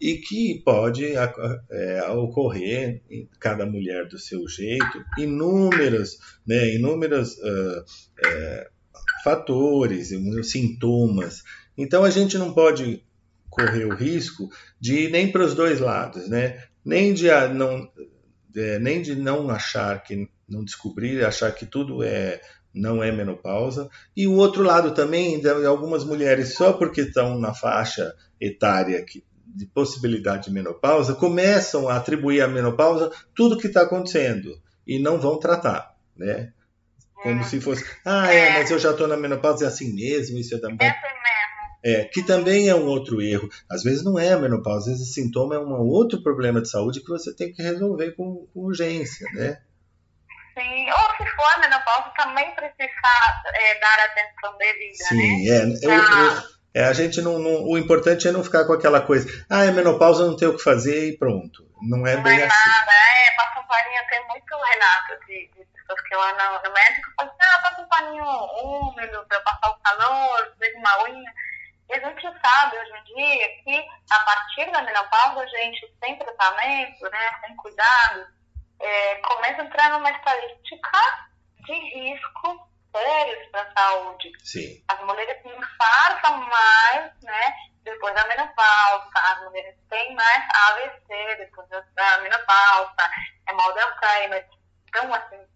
[0.00, 3.02] e que pode é, ocorrer
[3.40, 7.84] cada mulher do seu jeito, inúmeras, né, inúmeras uh,
[8.24, 8.68] é,
[9.24, 10.10] fatores,
[10.44, 11.42] sintomas.
[11.76, 13.02] Então a gente não pode
[13.50, 16.62] correr o risco de ir nem para os dois lados, né?
[16.84, 17.90] Nem de não,
[18.54, 22.40] é, nem de não achar que não descobrir, achar que tudo é
[22.72, 28.14] não é menopausa, e o outro lado também algumas mulheres só porque estão na faixa
[28.38, 29.24] etária que,
[29.56, 35.18] de possibilidade de menopausa começam a atribuir à menopausa tudo que está acontecendo e não
[35.18, 36.52] vão tratar, né?
[37.22, 40.54] Como se fosse, ah, é, mas eu já estou na menopausa, é assim mesmo, isso
[40.54, 40.96] é da É assim mesmo.
[41.82, 43.48] é, que também é um outro erro.
[43.68, 46.68] Às vezes não é a menopausa, às vezes o sintoma é um outro problema de
[46.68, 49.58] saúde que você tem que resolver com, com urgência, né?
[50.58, 52.84] Sim, ou se for a menopausa, também precisa
[53.54, 55.08] é, dar atenção devida, né?
[55.08, 55.86] Sim, é.
[55.86, 59.26] eu- eu- é, a gente não, não- O importante é não ficar com aquela coisa,
[59.50, 61.64] ah, é menopausa, não tem o que fazer e pronto.
[61.82, 62.70] Não é Não bem é assim.
[62.70, 66.74] nada, é, passa um paninho, tem muito relato de, de pessoas que lá no, no
[66.74, 68.24] médico falam assim, ah, passa um paninho
[68.62, 71.32] úmido pra passar o calor, pega uma unha.
[71.88, 76.18] E a gente sabe hoje em dia que a partir da menopausa, a gente sem
[76.18, 78.26] tratamento, né, sem cuidado,
[78.80, 80.98] é, começa a entrar numa estadística
[81.64, 87.54] de risco sérios para a saúde Sim, as mulheres infartam mais, né?
[87.82, 93.10] Depois da menopausa, as mulheres têm mais AVC depois da- menopausa,
[93.48, 94.48] é mal de Alzheimer.
[94.88, 95.46] Então, assim,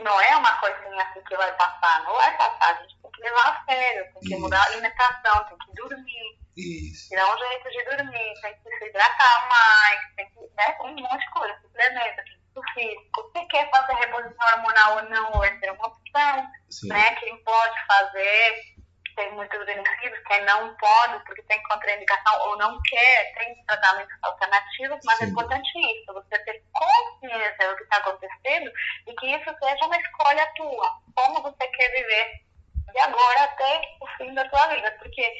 [0.00, 2.74] não é uma coisinha assim que vai passar, não vai passar.
[2.76, 4.40] A gente tem que levar a sério, tem que Isso.
[4.40, 7.08] mudar a alimentação, tem que dormir, isso.
[7.08, 10.72] tirar um jeito de dormir, tem que se hidratar mais, tem que, né?
[10.72, 12.35] Tem um monte de coisa, suplemento, exercício
[12.74, 13.30] físico.
[13.36, 17.14] Se quer fazer reposição hormonal ou não, vai ser uma opção Sim, né?
[17.16, 18.76] Quem pode fazer,
[19.16, 24.98] tem muitos benefícios, quem não pode, porque tem contraindicação ou não quer, tem tratamentos alternativos,
[25.04, 25.30] mas é Sim.
[25.32, 28.70] importante isso, você ter consciência do que está acontecendo
[29.06, 32.46] e que isso seja uma escolha tua, como você quer viver
[32.92, 35.32] de agora até o fim da sua vida, porque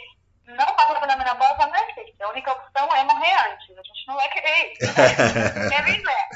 [0.47, 4.15] não passar pela menopausa não existe, a única opção é morrer antes, a gente não
[4.17, 4.87] vai querer isso,
[5.85, 6.29] viver.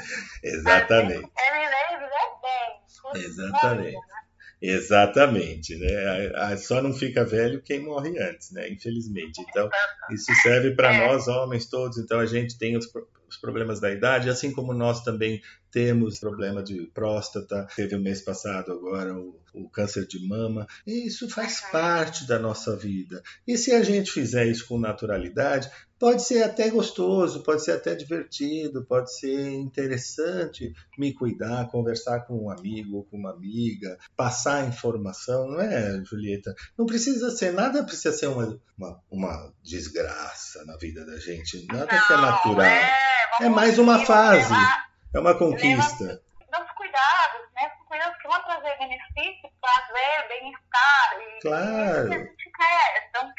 [0.43, 1.31] Exatamente.
[1.39, 1.51] É
[1.93, 2.09] e viver
[2.41, 2.81] bem.
[3.23, 3.91] Exatamente.
[3.93, 4.21] saúde, né?
[4.63, 6.31] Exatamente, né?
[6.35, 8.69] A- a- Só não fica velho quem morre antes, né?
[8.69, 9.41] Infelizmente.
[9.49, 9.67] Então,
[10.11, 11.07] isso serve para É.
[11.07, 11.97] nós homens todos.
[11.97, 12.85] Então, a gente tem os,
[13.31, 15.41] os problemas da idade, assim como nós também
[15.71, 17.65] temos problema de próstata.
[17.75, 20.67] Teve o mês passado agora o, o câncer de mama.
[20.85, 23.23] E isso faz parte da nossa vida.
[23.47, 27.93] E se a gente fizer isso com naturalidade, pode ser até gostoso, pode ser até
[27.93, 34.67] divertido, pode ser interessante me cuidar, conversar com um amigo ou com uma amiga, passar
[34.67, 36.55] informação, não é, Julieta?
[36.75, 41.85] Não precisa ser, nada precisa ser uma, uma, uma desgraça na vida da gente, nada
[41.87, 42.61] que é Não, natural.
[42.65, 44.51] É, É mais uma fase.
[44.51, 46.05] levar É uma conquista.
[46.49, 47.69] Dos cuidados, né?
[47.79, 51.21] Os cuidados que vão trazer benefício, prazer, bem-estar.
[51.21, 51.99] E Claro.
[51.99, 53.09] isso que a gente quer.
[53.09, 53.31] Então,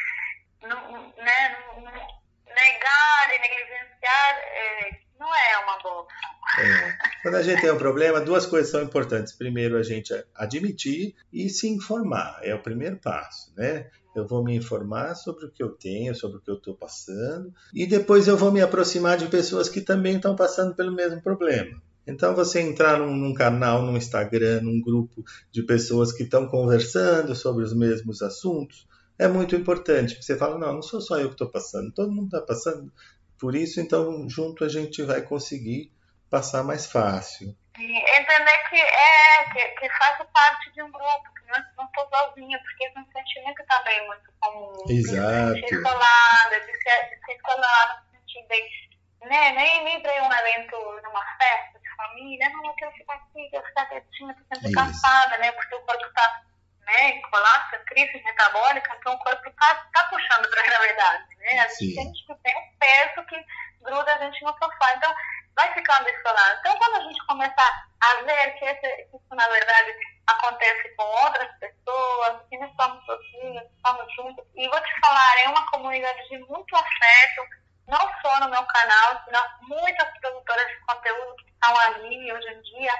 [0.68, 2.21] não, né, não-
[2.54, 6.30] negar e negligenciar é, não é uma boa opção.
[6.58, 6.96] É.
[7.22, 9.32] Quando a gente tem um problema, duas coisas são importantes.
[9.32, 12.40] Primeiro, a gente admitir e se informar.
[12.42, 13.88] É o primeiro passo, né?
[14.14, 17.52] Eu vou me informar sobre o que eu tenho, sobre o que eu estou passando,
[17.72, 21.80] e depois eu vou me aproximar de pessoas que também estão passando pelo mesmo problema.
[22.06, 27.34] Então, você entrar num, num, canal, num Instagram, num grupo de pessoas que estão conversando
[27.34, 28.86] sobre os mesmos assuntos,
[29.22, 30.20] é muito importante.
[30.20, 32.92] Você fala, não, não sou só eu que estou passando, todo mundo está passando
[33.38, 35.92] por isso, então, junto a gente vai conseguir
[36.30, 37.56] passar mais fácil.
[37.76, 42.84] Entender que, é, que, que faz parte de um grupo, que não estou sozinha, porque
[42.84, 44.84] esse é um sentimento também muito comum.
[44.88, 45.54] Exato.
[45.54, 50.76] De ser isolada, de ser, de no sentido de, né, nem, nem para um evento,
[51.02, 54.72] numa festa de família, não, eu quero ficar aqui, eu quero ficar quietinha, estou sempre
[54.72, 56.42] cansada, né, porque o corpo está
[56.86, 61.60] né, em colapso, crise metabólica, então o corpo está tá puxando para a gravidade, né,
[61.60, 63.46] a gente que tem um peso que
[63.82, 65.14] gruda a gente no sofá, então
[65.54, 66.60] vai ficando isolado.
[66.60, 69.94] Então, quando a gente começar a ver que, esse, que isso, na verdade,
[70.26, 75.48] acontece com outras pessoas, que não estamos sozinhos, estamos juntos, e vou te falar, é
[75.48, 77.42] uma comunidade de muito afeto,
[77.88, 82.62] não só no meu canal, senão muitas produtoras de conteúdo que estão ali hoje em
[82.62, 82.92] dia,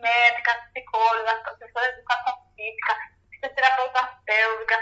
[0.00, 2.96] médicas, psicólogas, professoras de educação física,
[3.30, 4.78] fisioterapeutas pélvicas.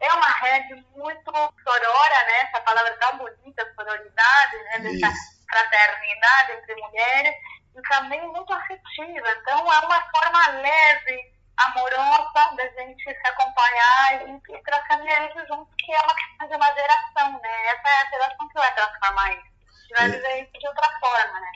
[0.00, 2.40] É uma rede muito sorora, né?
[2.42, 4.78] Essa palavra tão bonita, sororidade, né?
[4.78, 5.12] Dessa
[5.48, 7.34] fraternidade entre mulheres
[7.76, 9.30] e também muito afetiva.
[9.42, 15.70] Então, é uma forma leve, amorosa da gente se acompanhar e, e trazer isso junto,
[15.76, 17.66] que é uma questão de uma geração, né?
[17.66, 19.50] Essa é a geração que vai transformar isso.
[19.68, 20.10] A gente vai é.
[20.10, 21.52] viver isso de outra forma, né?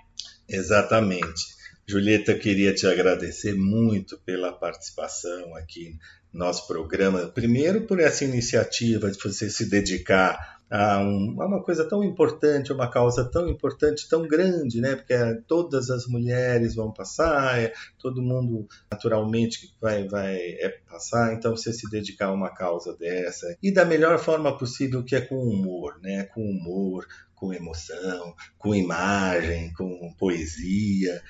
[0.48, 1.54] Exatamente.
[1.86, 5.98] Julieta, queria te agradecer muito pela participação aqui
[6.32, 7.26] no nosso programa.
[7.26, 12.72] Primeiro, por essa iniciativa de você se dedicar a, um, a, uma coisa tão importante,
[12.72, 14.96] uma causa tão importante, tão grande, né?
[14.96, 15.14] Porque
[15.46, 21.70] todas as mulheres vão passar, é, todo mundo naturalmente vai, vai é, passar, então você
[21.70, 26.00] se dedicar a uma causa dessa e da melhor forma possível, que é com humor,
[26.02, 26.24] né?
[26.24, 31.22] Com humor, com emoção, com imagem, com poesia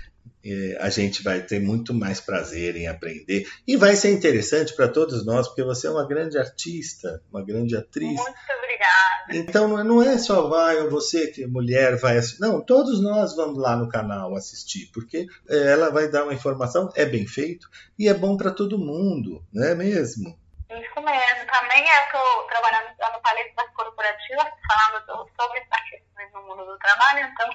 [0.81, 5.25] a gente vai ter muito mais prazer em aprender e vai ser interessante para todos
[5.25, 8.15] nós, porque você é uma grande artista, uma grande atriz.
[8.15, 9.15] Muito obrigada.
[9.31, 13.77] Então não é só vai você que mulher vai assistir, não, todos nós vamos lá
[13.77, 18.15] no canal assistir, porque é, ela vai dar uma informação, é bem feito e é
[18.15, 20.39] bom para todo mundo, não é mesmo?
[20.71, 21.47] Isso mesmo.
[21.53, 27.27] Também eu estou trabalhando no palestras corporativas, falando sobre essa questão no mundo do trabalho.
[27.27, 27.51] Então,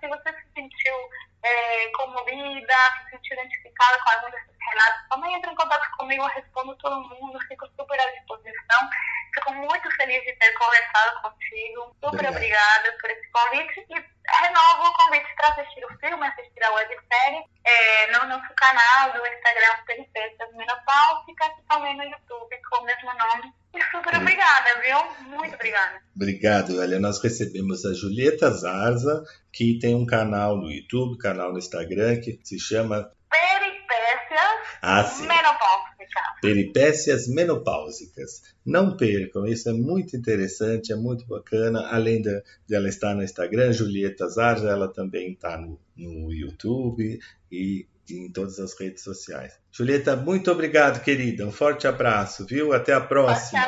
[0.00, 0.94] se você se sentiu
[1.42, 6.28] é, comovida, se sentiu identificada com algum desses relatos, também entre em contato comigo, eu
[6.28, 8.90] respondo todo mundo, fico super à disposição.
[9.34, 11.96] Fico muito feliz de ter conversado contigo.
[12.04, 12.36] Super Obrigado.
[12.36, 13.94] obrigada por esse convite e
[14.42, 19.26] renovo o convite para assistir o filme, assistir a websérie é, no nosso canal do
[19.26, 23.61] Instagram Peripécias Menopáusicas e também no YouTube com o mesmo nome.
[23.90, 25.30] Super obrigada, viu?
[25.38, 26.02] Muito obrigada.
[26.14, 27.00] Obrigado, Elia.
[27.00, 32.38] Nós recebemos a Julieta Zarza, que tem um canal no YouTube, canal no Instagram, que
[32.42, 36.40] se chama Peripécias ah, Menopáusicas.
[36.42, 38.42] Peripécias menopáusicas.
[38.66, 41.86] Não percam, isso é muito interessante, é muito bacana.
[41.88, 47.18] Além de, de ela estar no Instagram, Julieta Zarza, ela também está no, no YouTube
[47.50, 47.86] e
[48.18, 49.52] em todas as redes sociais.
[49.70, 51.46] Julieta, muito obrigado, querida.
[51.46, 52.72] Um forte abraço, viu?
[52.72, 53.62] Até a próxima.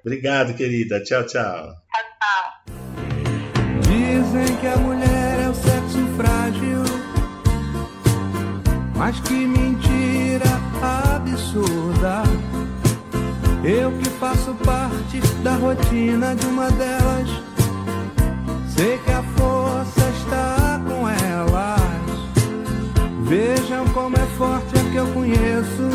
[0.00, 1.02] Obrigado, querida.
[1.02, 1.64] Tchau, tchau.
[1.64, 2.74] Tchau, tchau.
[3.82, 6.84] Dizem que a mulher é o sexo frágil,
[8.96, 10.44] mas que mentira
[10.82, 12.22] absurda.
[13.64, 17.28] Eu que faço parte da rotina de uma delas,
[18.76, 19.57] sei que a força
[23.28, 25.90] Vejam como é forte a que eu conheço.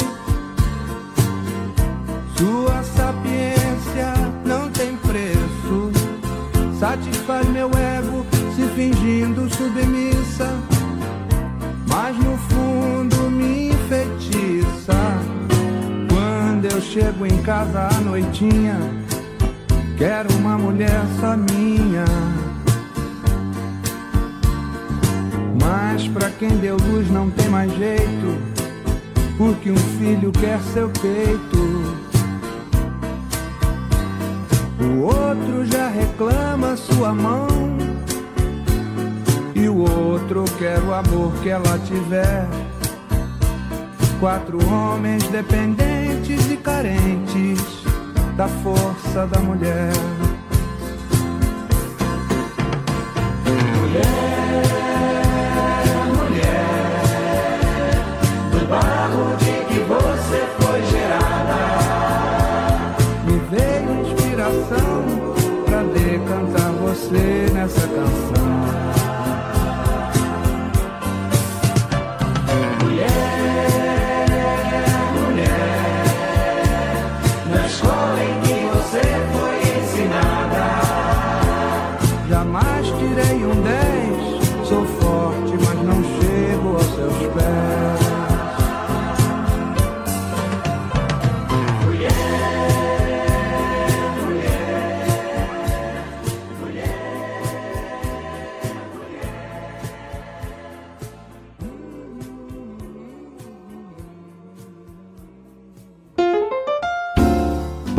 [2.38, 4.14] Sua sapiência
[4.46, 5.92] não tem preço,
[6.80, 8.24] satisfaz meu ego
[8.56, 10.48] se fingindo submissa,
[11.88, 14.94] mas no fundo me enfeitiça.
[16.10, 18.78] Quando eu chego em casa à noitinha,
[19.98, 22.33] quero uma mulher só minha.
[25.94, 28.42] Mas pra quem deu luz não tem mais jeito,
[29.38, 31.58] porque um filho quer seu peito.
[34.82, 37.48] O outro já reclama sua mão.
[39.54, 42.48] E o outro quer o amor que ela tiver.
[44.20, 47.62] Quatro homens dependentes e carentes
[48.36, 49.94] da força da mulher.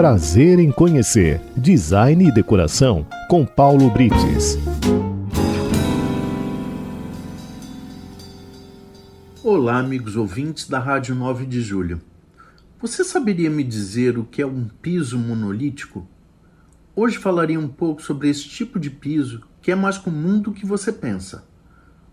[0.04, 4.58] Prazer em conhecer Design e Decoração com Paulo Brites.
[9.42, 12.02] Olá, amigos ouvintes da Rádio 9 de Julho.
[12.82, 16.06] Você saberia me dizer o que é um piso monolítico?
[16.94, 20.66] Hoje falarei um pouco sobre esse tipo de piso que é mais comum do que
[20.66, 21.48] você pensa.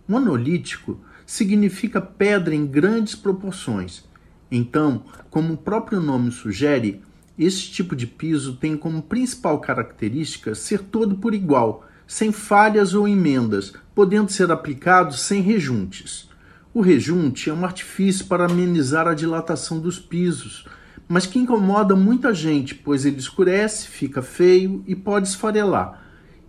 [0.08, 4.06] Monolítico significa pedra em grandes proporções.
[4.50, 7.02] Então, como o próprio nome sugere,
[7.44, 13.08] esse tipo de piso tem como principal característica ser todo por igual, sem falhas ou
[13.08, 16.30] emendas, podendo ser aplicado sem rejuntes.
[16.72, 20.68] O rejunte é um artifício para amenizar a dilatação dos pisos,
[21.08, 26.00] mas que incomoda muita gente, pois ele escurece, fica feio e pode esfarelar.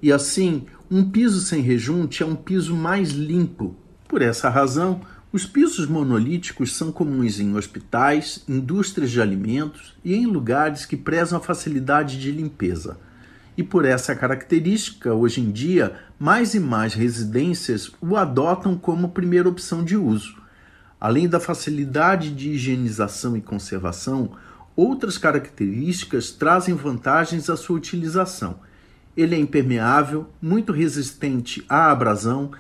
[0.03, 3.74] E assim, um piso sem rejunte é um piso mais limpo.
[4.07, 5.01] Por essa razão,
[5.33, 11.39] os pisos monolíticos são comuns em hospitais, indústrias de alimentos e em lugares que prezam
[11.39, 12.99] a facilidade de limpeza.
[13.57, 19.49] E por essa característica, hoje em dia, mais e mais residências o adotam como primeira
[19.49, 20.37] opção de uso.
[21.01, 24.33] Além da facilidade de higienização e conservação,
[24.76, 28.61] outras características trazem vantagens à sua utilização.
[29.16, 32.53] Ele é impermeável, muito resistente à abrasão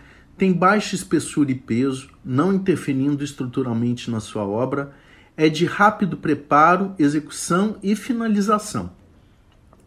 [0.42, 4.92] tem baixa espessura e peso, não interferindo estruturalmente na sua obra,
[5.36, 8.90] é de rápido preparo, execução e finalização.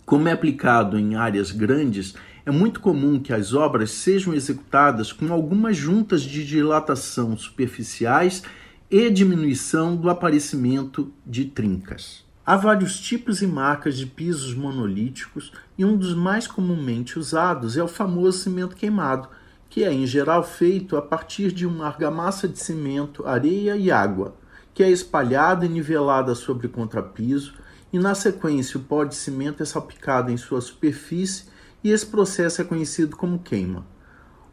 [0.06, 5.34] Como é aplicado em áreas grandes, é muito comum que as obras sejam executadas com
[5.34, 8.42] algumas juntas de dilatação superficiais
[8.90, 12.24] e diminuição do aparecimento de trincas.
[12.46, 17.84] Há vários tipos e marcas de pisos monolíticos e um dos mais comumente usados é
[17.84, 19.28] o famoso cimento queimado
[19.76, 24.34] que é em geral feito a partir de uma argamassa de cimento, areia e água,
[24.74, 27.56] que é espalhada e nivelada sobre contrapiso,
[27.92, 31.48] e na sequência o pó de cimento é salpicado em sua superfície
[31.84, 33.86] e esse processo é conhecido como queima.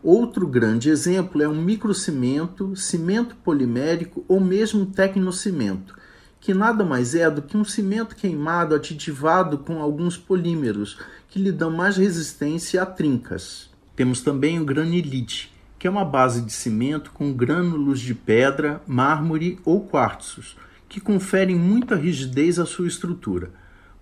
[0.03, 5.97] Outro grande exemplo é um microcimento, cimento polimérico ou mesmo tecnocimento,
[6.41, 10.99] que nada mais é do que um cimento queimado aditivado com alguns polímeros
[11.29, 13.71] que lhe dão mais resistência a trincas.
[13.95, 19.59] Temos também o granilite, que é uma base de cimento com grânulos de pedra, mármore
[19.65, 20.57] ou quartzos,
[20.89, 23.51] que conferem muita rigidez à sua estrutura.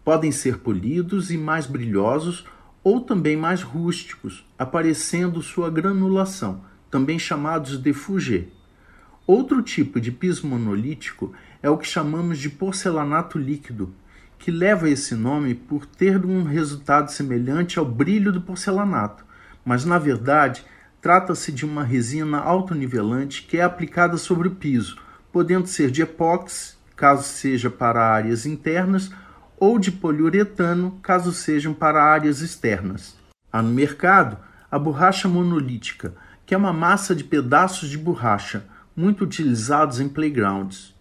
[0.04, 2.44] Podem ser polidos e mais brilhosos
[2.84, 8.48] ou também mais rústicos, aparecendo sua granulação, também chamados de fugê.
[9.26, 11.32] Outro tipo de piso monolítico
[11.62, 13.94] é o que chamamos de porcelanato líquido,
[14.38, 19.24] que leva esse nome por ter um resultado semelhante ao brilho do porcelanato,
[19.64, 20.64] mas na verdade
[21.00, 24.98] trata-se de uma resina autonivelante que é aplicada sobre o piso,
[25.32, 29.10] podendo ser de epóxi, caso seja para áreas internas,
[29.56, 33.16] ou de poliuretano, caso sejam para áreas externas.
[33.52, 34.38] Há no mercado
[34.70, 36.14] a borracha monolítica,
[36.46, 40.94] que é uma massa de pedaços de borracha, muito utilizados em playgrounds.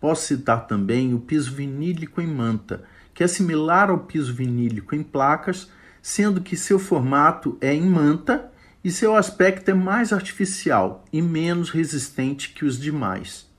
[0.00, 5.02] Posso citar também o piso vinílico em manta, que é similar ao piso vinílico em
[5.02, 5.70] placas,
[6.06, 8.48] sendo que seu formato é em manta
[8.84, 13.50] e seu aspecto é mais artificial e menos resistente que os demais.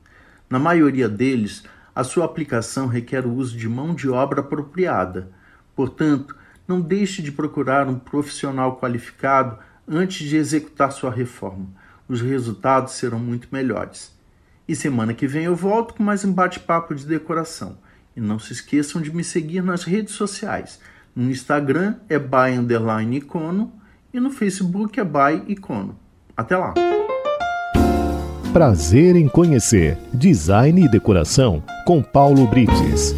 [0.50, 5.30] Na maioria deles, a sua aplicação requer o uso de mão de obra apropriada.
[5.76, 11.68] Portanto, não deixe de procurar um profissional qualificado antes de executar sua reforma.
[12.08, 14.18] Os resultados serão muito melhores.
[14.66, 17.78] E semana que vem eu volto com mais um bate-papo de decoração.
[18.16, 20.80] E não se esqueçam de me seguir nas redes sociais.
[21.18, 23.74] No Instagram é by underline icono
[24.14, 26.00] e no Facebook é by icono.
[26.38, 26.76] Até lá!
[28.54, 33.16] Prazer em conhecer Design e Decoração com Paulo Brites.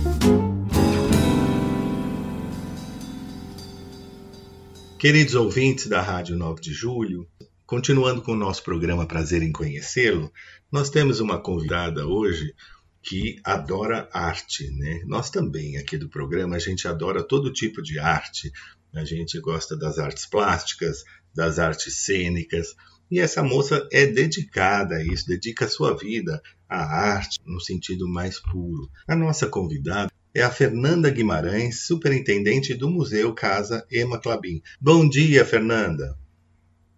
[4.98, 7.28] Queridos ouvintes da Rádio 9 de Julho,
[7.66, 10.32] continuando com o nosso programa Prazer em Conhecê-lo,
[10.72, 12.54] nós temos uma convidada hoje
[13.02, 15.02] que adora arte, né?
[15.06, 18.52] Nós também aqui do programa a gente adora todo tipo de arte.
[18.94, 22.76] A gente gosta das artes plásticas, das artes cênicas,
[23.12, 28.08] e essa moça é dedicada a isso, dedica a sua vida à arte no sentido
[28.08, 28.90] mais puro.
[29.08, 34.62] A nossa convidada é a Fernanda Guimarães, superintendente do Museu Casa Ema Clabin.
[34.80, 36.16] Bom dia, Fernanda.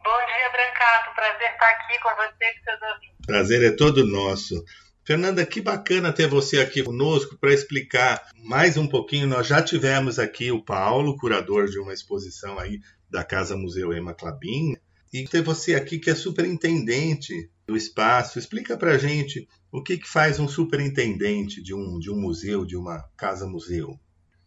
[0.04, 1.16] Bom dia, Brancato.
[1.16, 3.26] Prazer estar aqui com você e com seus ouvintes.
[3.26, 4.66] Prazer é todo nosso.
[5.12, 9.28] Fernanda, que bacana ter você aqui conosco para explicar mais um pouquinho.
[9.28, 14.14] Nós já tivemos aqui o Paulo, curador de uma exposição aí da Casa Museu Ema
[14.14, 14.78] Clabin,
[15.12, 18.40] e ter você aqui que é superintendente do espaço.
[18.40, 22.64] Explica para a gente o que, que faz um superintendente de um, de um museu,
[22.64, 24.00] de uma casa museu.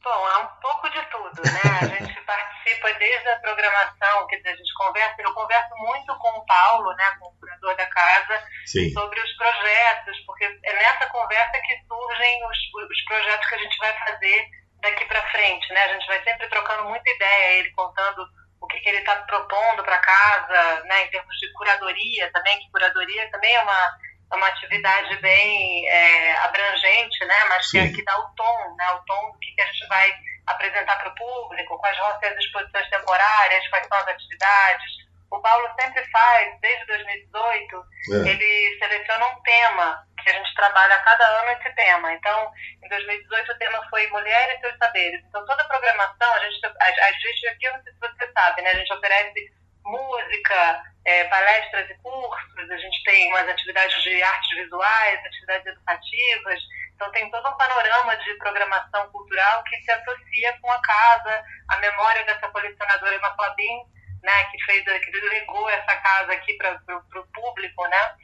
[0.02, 1.60] Bom, é um pouco de tudo, né?
[1.62, 6.38] A gente participa desde a programação, quer dizer, a gente conversa, eu converso muito com
[6.38, 7.34] o Paulo, né, com o
[7.64, 8.92] curador da casa, Sim.
[8.92, 12.58] sobre os projetos, porque é nessa conversa que surgem os,
[12.90, 14.48] os projetos que a gente vai fazer
[14.82, 15.82] daqui para frente, né?
[15.84, 18.26] A gente vai sempre trocando muita ideia, ele contando
[18.60, 22.70] o que, que ele está propondo para casa, né, em termos de curadoria também, que
[22.70, 23.98] curadoria também é uma
[24.32, 27.44] é uma atividade bem é, abrangente, né?
[27.48, 28.90] Mas que, é que dá o tom, né?
[28.92, 30.12] O tom do que, que a gente vai
[30.46, 35.03] apresentar para o público, quais vão ser as exposições temporárias, quais são as atividades.
[35.34, 38.28] O Paulo sempre faz, desde 2018, é.
[38.30, 42.12] ele seleciona um tema, que a gente trabalha a cada ano esse tema.
[42.12, 42.50] Então,
[42.84, 45.20] em 2018 o tema foi Mulher e seus saberes.
[45.26, 48.32] Então, toda a programação, a gente, a, a gente aqui, eu não sei se você
[48.32, 48.70] sabe, né?
[48.70, 49.52] A gente oferece
[49.84, 56.60] música, é, palestras e cursos, a gente tem umas atividades de artes visuais, atividades educativas,
[56.94, 61.76] então tem todo um panorama de programação cultural que se associa com a casa, a
[61.78, 63.94] memória dessa colecionadora Emma Clabin,
[64.24, 68.16] né, que fez, que legou essa casa aqui para o público, né?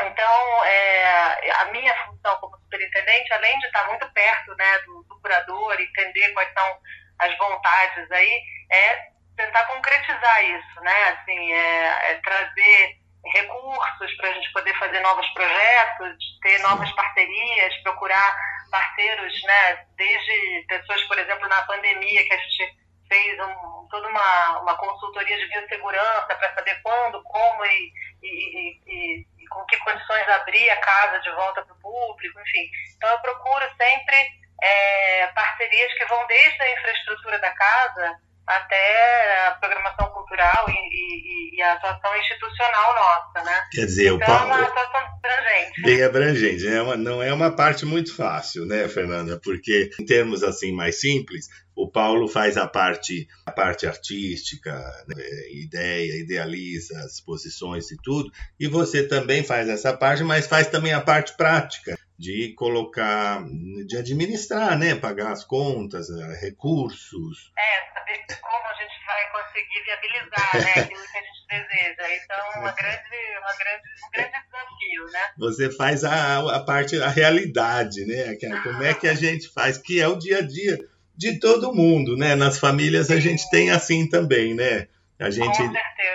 [0.00, 5.20] Então, é, a minha função como superintendente, além de estar muito perto né, do, do
[5.20, 6.78] curador, entender quais são
[7.18, 11.04] as vontades aí, é tentar concretizar isso, né?
[11.10, 17.76] Assim, é, é trazer recursos para a gente poder fazer novos projetos, ter novas parcerias,
[17.82, 18.36] procurar
[18.70, 19.86] parceiros, né?
[19.96, 22.78] Desde pessoas, por exemplo, na pandemia que a gente
[23.08, 27.92] fez um, toda uma, uma consultoria de biossegurança para saber quando, como e,
[28.22, 32.70] e, e, e, com que condições abrir a casa de volta para o público, enfim.
[32.96, 34.16] Então eu procuro sempre
[34.62, 41.72] é, parcerias que vão desde a infraestrutura da casa até a programação cultural e, a
[41.72, 43.62] atuação institucional nossa, né?
[43.72, 44.42] Quer dizer, então, o Paulo...
[44.42, 45.82] é uma atuação abrangente.
[45.82, 49.40] Bem abrangente, é uma, não é uma parte muito fácil, né, Fernanda?
[49.42, 51.46] Porque, em termos assim mais simples,
[51.78, 54.74] o Paulo faz a parte, a parte artística,
[55.06, 55.24] né?
[55.52, 60.92] ideia, idealiza as posições e tudo, e você também faz essa parte, mas faz também
[60.92, 63.44] a parte prática de colocar,
[63.86, 67.52] de administrar, né, pagar as contas, eh, recursos.
[67.56, 72.24] É, saber como a gente vai conseguir viabilizar, né, aquilo que a gente deseja.
[72.24, 75.20] Então, uma grande, uma grande, um grande desafio, né?
[75.38, 78.34] Você faz a, a parte, a realidade, né?
[78.34, 80.76] É, como é que a gente faz, que é o dia a dia
[81.18, 82.36] de todo mundo, né?
[82.36, 84.86] Nas famílias a gente tem assim também, né?
[85.18, 85.60] A gente,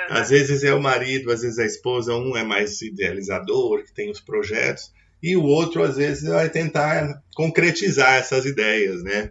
[0.09, 3.93] às vezes é o marido, às vezes é a esposa, um é mais idealizador, que
[3.93, 9.29] tem os projetos, e o outro, às vezes, vai tentar concretizar essas ideias, né?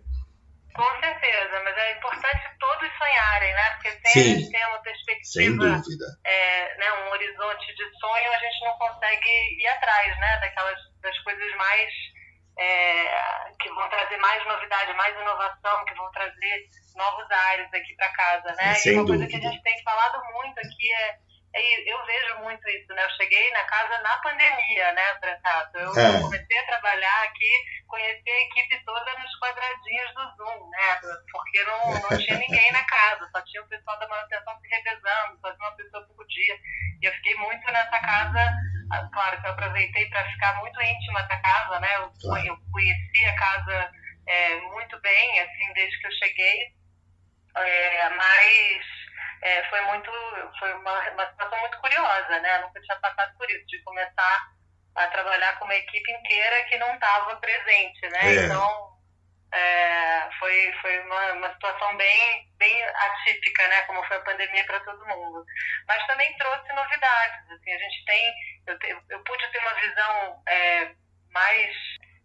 [0.75, 3.71] Com certeza, mas é importante todos sonharem, né?
[3.73, 6.05] Porque sem Sim, a gente ter uma perspectiva, sem dúvida.
[6.25, 10.41] É, né, um horizonte de sonho, a gente não consegue ir atrás, né?
[10.41, 11.93] Daquelas das coisas mais
[12.59, 18.13] é, que vão trazer mais novidade, mais inovação, que vão trazer novos ares aqui para
[18.13, 18.75] casa, né?
[18.75, 19.25] Sem e uma dúvida.
[19.25, 21.19] coisa que a gente tem falado muito aqui é
[21.55, 23.05] eu vejo muito isso, né?
[23.05, 25.79] Eu cheguei na casa na pandemia, né, Brancato?
[25.79, 26.21] Eu é.
[26.21, 27.53] comecei a trabalhar aqui,
[27.87, 31.01] conheci a equipe toda nos quadradinhos do Zoom, né?
[31.31, 35.41] Porque não, não tinha ninguém na casa, só tinha o pessoal da manutenção se revezando,
[35.41, 36.59] só tinha uma pessoa por dia.
[37.03, 38.51] E eu fiquei muito nessa casa,
[39.13, 41.97] claro que eu aproveitei para ficar muito íntima da casa, né?
[41.97, 42.47] Eu, claro.
[42.47, 43.91] eu conheci a casa
[44.27, 46.73] é, muito bem, assim, desde que eu cheguei.
[47.55, 48.87] É, mas
[49.43, 50.11] é, foi muito
[50.59, 52.57] foi uma, uma situação muito curiosa, né?
[52.57, 54.53] Eu nunca tinha passado por isso, de começar
[54.95, 58.35] a trabalhar com uma equipe inteira que não estava presente, né?
[58.35, 58.45] É.
[58.45, 58.92] Então
[59.53, 63.83] é, foi, foi uma, uma situação bem, bem atípica, né?
[63.83, 65.45] Como foi a pandemia para todo mundo.
[65.87, 67.51] Mas também trouxe novidades.
[67.51, 68.35] Assim, a gente tem,
[68.67, 70.95] eu, te, eu pude ter uma visão é,
[71.31, 71.77] mais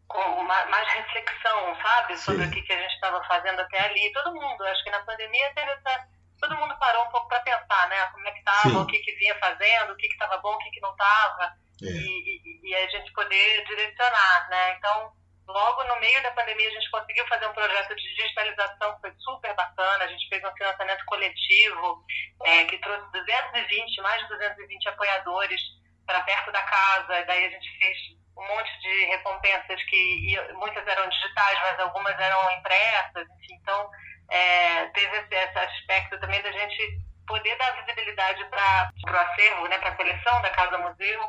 [0.08, 2.50] com mais reflexão, sabe, sobre Sim.
[2.50, 4.12] o que, que a gente estava fazendo até ali.
[4.14, 6.08] Todo mundo, acho que na pandemia teve essa
[6.40, 8.06] todo mundo parou um pouco para pensar, né?
[8.14, 10.70] Como é que estava, o que, que vinha fazendo, o que estava bom, o que,
[10.72, 11.54] que não estava,
[11.84, 11.86] é.
[11.86, 14.76] e, e, e, a gente poder direcionar, né?
[14.78, 15.12] Então,
[15.48, 19.14] logo no meio da pandemia, a gente conseguiu fazer um projeto de digitalização que foi
[19.20, 20.04] super bacana.
[20.04, 22.04] A gente fez um financiamento coletivo
[22.44, 25.62] é, que trouxe 220, mais de 220 apoiadores
[26.06, 27.26] para perto da casa.
[27.26, 27.98] Daí a gente fez
[28.38, 33.28] um monte de recompensas que muitas eram digitais, mas algumas eram impressas.
[33.40, 33.90] Enfim, então
[34.30, 39.78] é, teve esse, esse, aspecto também da gente poder dar visibilidade para o acervo, né,
[39.80, 41.22] para a coleção da Casa Museu.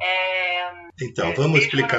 [0.00, 1.98] É, então, é, vamos explicar.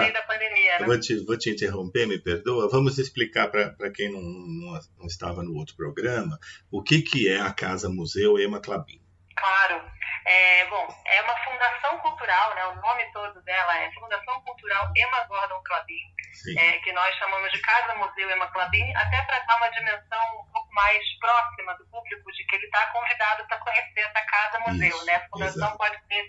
[0.79, 2.69] Vou, te, vou te interromper, me perdoa.
[2.69, 6.39] Vamos explicar para quem não, não, não, estava no outro programa
[6.71, 9.01] o que, que é a Casa Museu Ema Clabin.
[9.35, 9.93] Claro.
[10.25, 12.65] É, bom, é uma fundação cultural, né?
[12.67, 16.15] O nome todo dela é Fundação Cultural Emma Gordon Clabin,
[16.57, 20.51] é, que nós chamamos de Casa Museu Emma Clabin, até para dar uma dimensão um
[20.51, 25.05] pouco mais próxima do público de que ele está convidado para conhecer essa Casa Museu,
[25.05, 25.15] né?
[25.15, 25.77] A fundação exato.
[25.77, 26.23] pode ser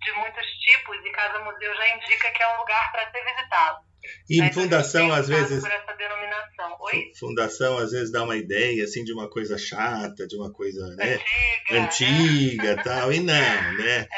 [0.00, 3.85] de muitos tipos e Casa Museu já indica que é um lugar para ser visitado.
[4.28, 5.60] E Mas fundação, às vezes.
[5.60, 6.76] Por essa denominação.
[6.80, 7.12] Oi?
[7.18, 11.18] Fundação, às vezes, dá uma ideia assim, de uma coisa chata, de uma coisa né,
[11.70, 13.12] antiga, antiga tal.
[13.12, 14.08] E não, né?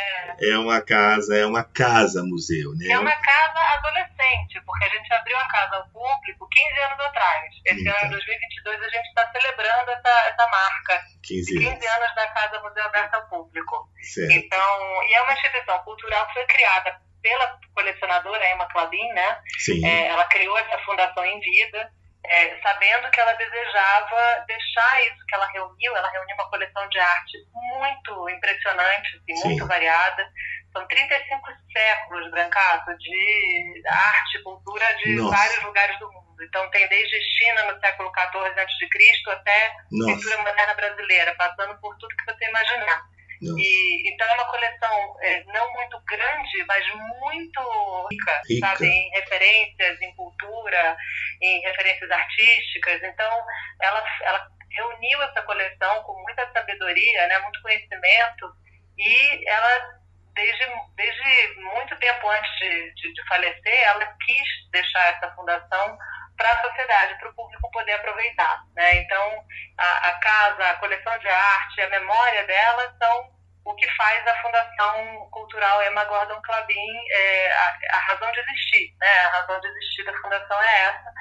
[0.40, 0.50] É.
[0.50, 2.74] é uma casa, é uma casa-museu.
[2.74, 2.88] Né?
[2.88, 7.54] É uma casa adolescente, porque a gente abriu a casa ao público 15 anos atrás.
[7.64, 7.94] Esse então.
[8.02, 11.84] ano, 2022, a gente está celebrando essa, essa marca 15 de 15 anos.
[11.84, 13.90] anos da Casa Museu Aberta ao Público.
[14.02, 14.32] Certo.
[14.32, 19.40] Então, e é uma instituição cultural que foi criada pela colecionadora Emma Clabin, né?
[19.58, 19.84] Sim.
[19.86, 21.90] É, ela criou essa fundação em vida,
[22.24, 25.96] é, sabendo que ela desejava deixar isso que ela reuniu.
[25.96, 30.28] Ela reuniu uma coleção de arte muito impressionante, assim, muito variada.
[30.72, 35.36] São 35 séculos, Brancato, de arte e cultura de Nossa.
[35.36, 36.42] vários lugares do mundo.
[36.42, 39.30] Então tem desde China no século XIV a.C.
[39.30, 40.14] até Nossa.
[40.14, 43.02] pintura moderna brasileira, passando por tudo que você imaginar.
[43.42, 46.84] E, então é uma coleção é, não muito grande, mas
[47.20, 50.96] muito rica, rica, sabe, em referências, em cultura,
[51.40, 53.02] em referências artísticas.
[53.02, 53.44] Então
[53.80, 58.52] ela, ela reuniu essa coleção com muita sabedoria, né, muito conhecimento,
[58.96, 59.98] e ela
[60.34, 60.64] desde,
[60.96, 65.98] desde muito tempo antes de, de, de falecer, ela quis deixar essa fundação
[66.38, 68.62] para a sociedade, para o público poder aproveitar.
[68.74, 69.02] Né?
[69.02, 69.44] Então,
[69.76, 74.40] a, a, casa, a coleção de arte, a memória dela são o que faz a
[74.40, 78.94] Fundação Cultural Emma Gordon Clabin é, a, a, razão de existir.
[78.98, 79.10] Né?
[79.26, 81.12] A razão de existir da Fundação é essa.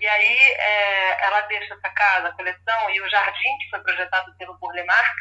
[0.00, 4.36] E aí é, ela deixa essa casa, a coleção, e o jardim que foi projetado
[4.36, 5.14] pelo Burle Marx,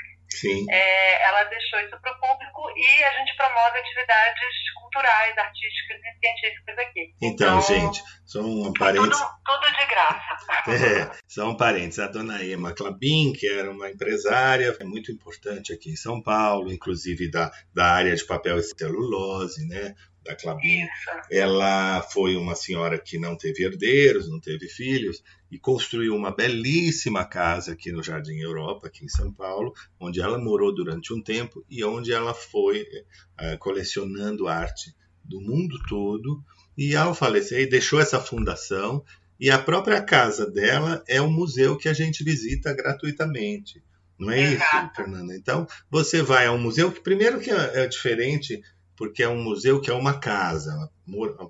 [0.69, 6.19] é, ela deixou isso para o público e a gente promove atividades culturais, artísticas e
[6.19, 7.13] científicas aqui.
[7.21, 9.17] Então, então gente, são um parentes.
[9.17, 10.33] Tudo, tudo, de graça.
[10.73, 11.99] É, são parentes.
[11.99, 16.71] A dona Emma Clabin, que era uma empresária é muito importante aqui em São Paulo,
[16.71, 19.95] inclusive da, da área de papel e celulose, né?
[20.23, 20.87] Da Clabin.
[21.29, 27.25] Ela foi uma senhora que não teve herdeiros, não teve filhos, e construiu uma belíssima
[27.25, 31.63] casa aqui no Jardim Europa, aqui em São Paulo, onde ela morou durante um tempo
[31.69, 36.43] e onde ela foi uh, colecionando arte do mundo todo.
[36.77, 39.03] E ao falecer, deixou essa fundação.
[39.39, 43.83] E a própria casa dela é um museu que a gente visita gratuitamente.
[44.17, 44.85] Não é Exato.
[44.85, 45.35] isso, Fernanda?
[45.35, 48.61] Então, você vai a um museu que, primeiro, que é, é diferente
[48.97, 50.71] porque é um museu que é uma casa,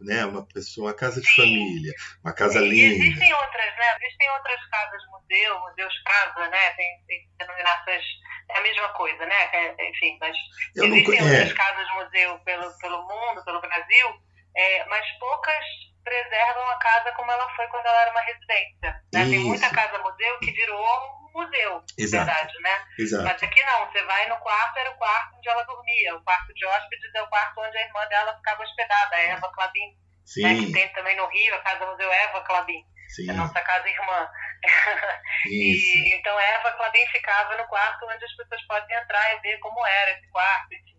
[0.01, 0.25] né?
[0.25, 1.35] Uma pessoa, uma casa de Sim.
[1.35, 3.03] família, uma casa e linda.
[3.03, 3.97] Existem outras, né?
[4.01, 6.69] Existem outras casas museu, museus casa, né?
[6.71, 8.03] Tem, tem denominações
[8.49, 9.49] é a mesma coisa, né?
[9.53, 10.35] É, enfim, mas
[10.75, 11.27] Eu existem não...
[11.27, 11.53] outras é.
[11.53, 14.07] casas museu pelo pelo mundo, pelo Brasil,
[14.55, 15.65] é, mas poucas
[16.03, 19.01] preservam a casa como ela foi quando ela era uma residência.
[19.13, 19.25] Né?
[19.25, 20.83] Tem muita casa museu que virou
[21.33, 22.25] museu, Exato.
[22.25, 22.85] verdade, né?
[22.99, 23.23] Exato.
[23.23, 26.53] Mas aqui não, você vai no quarto, era o quarto onde ela dormia, o quarto
[26.53, 29.97] de hóspedes é o quarto onde a irmã dela ficava hospedada, a Eva Clabin,
[30.37, 30.55] né?
[30.55, 32.83] que tem também no Rio, a casa museu Eva Clabin.
[33.09, 33.29] Sim.
[33.29, 34.27] a nossa casa irmã.
[35.45, 39.85] e, então Eva Clabin ficava no quarto onde as pessoas podem entrar e ver como
[39.85, 40.93] era esse quarto, enfim.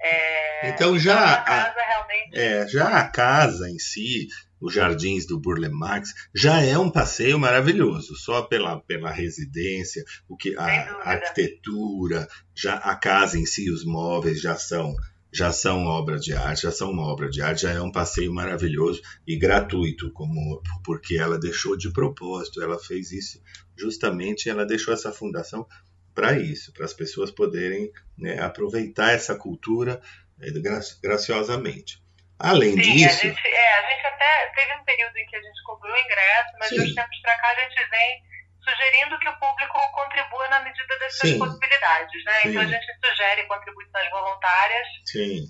[0.00, 2.38] É, então já então, a, realmente...
[2.38, 4.26] é, já a casa em si,
[4.64, 10.38] os jardins do Burle Marx, já é um passeio maravilhoso, só pela, pela residência, o
[10.38, 14.96] que a, a arquitetura, já a casa em si, os móveis já são
[15.30, 18.32] já são obras de arte, já são uma obra de arte, já é um passeio
[18.32, 23.42] maravilhoso e gratuito, como porque ela deixou de propósito, ela fez isso
[23.76, 25.66] justamente, ela deixou essa fundação
[26.14, 30.00] para isso, para as pessoas poderem né, aproveitar essa cultura
[30.40, 30.52] é,
[31.02, 32.03] graciosamente.
[32.40, 33.26] Além Sim, disso.
[33.26, 36.50] A gente, é, a gente até teve um período em que a gente cobrou ingresso,
[36.58, 36.76] mas Sim.
[36.76, 38.22] de uns tempos para cá a gente vem
[38.64, 42.24] sugerindo que o público contribua na medida das suas possibilidades.
[42.24, 42.32] Né?
[42.46, 44.88] Então a gente sugere contribuições voluntárias,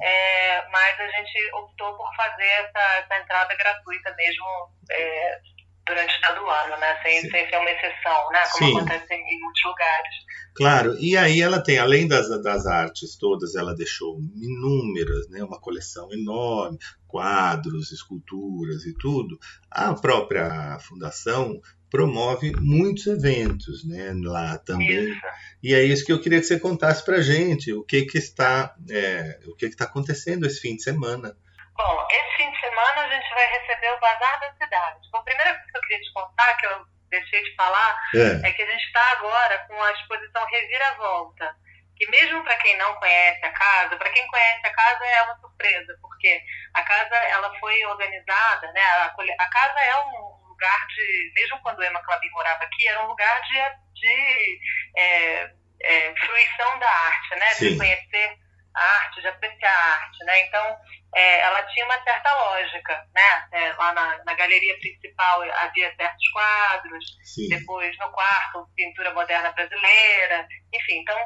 [0.03, 4.47] é, mas a gente optou por fazer essa, essa entrada gratuita mesmo.
[4.91, 5.39] É,
[5.87, 6.99] durante todo o ano, né?
[7.03, 8.43] Sem, sem ser uma exceção, né?
[8.53, 10.15] Como acontece em muitos lugares.
[10.55, 15.43] Claro, e aí ela tem, além das, das artes todas, ela deixou inúmeras, né?
[15.43, 16.79] Uma coleção enorme,
[17.09, 19.37] quadros, esculturas e tudo.
[19.69, 24.13] A própria fundação promove muitos eventos, né?
[24.25, 25.11] Lá também.
[25.11, 25.21] Isso.
[25.61, 28.77] E é isso que eu queria que você contasse para gente, o que que está,
[28.89, 31.37] é, o que que está acontecendo esse fim de semana.
[31.77, 35.09] Bom, esse fim de semana a gente vai receber o Bazar da Cidade.
[35.11, 38.49] Bom, a primeira coisa que eu queria te contar, que eu deixei de falar, é,
[38.49, 41.55] é que a gente está agora com a exposição Reviravolta,
[41.97, 45.39] que mesmo para quem não conhece a casa, para quem conhece a casa é uma
[45.39, 46.41] surpresa, porque
[46.75, 48.83] a casa ela foi organizada, né?
[48.83, 53.09] A, a casa é um lugar de, mesmo quando Emma Clabin morava aqui, era um
[53.09, 54.61] lugar de, de
[54.97, 55.51] é,
[55.83, 57.47] é, fruição da arte, né?
[57.51, 57.71] Sim.
[57.71, 58.44] De conhecer
[58.81, 60.41] arte, de apreciar a arte, né?
[60.47, 60.77] Então,
[61.15, 63.49] é, ela tinha uma certa lógica, né?
[63.53, 67.49] É, lá na, na, galeria principal havia certos quadros, Sim.
[67.49, 71.17] depois no quarto, pintura moderna brasileira, enfim, então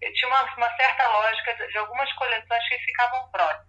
[0.00, 3.66] tinha uma, uma certa lógica de, de, algumas coleções que ficavam próximas.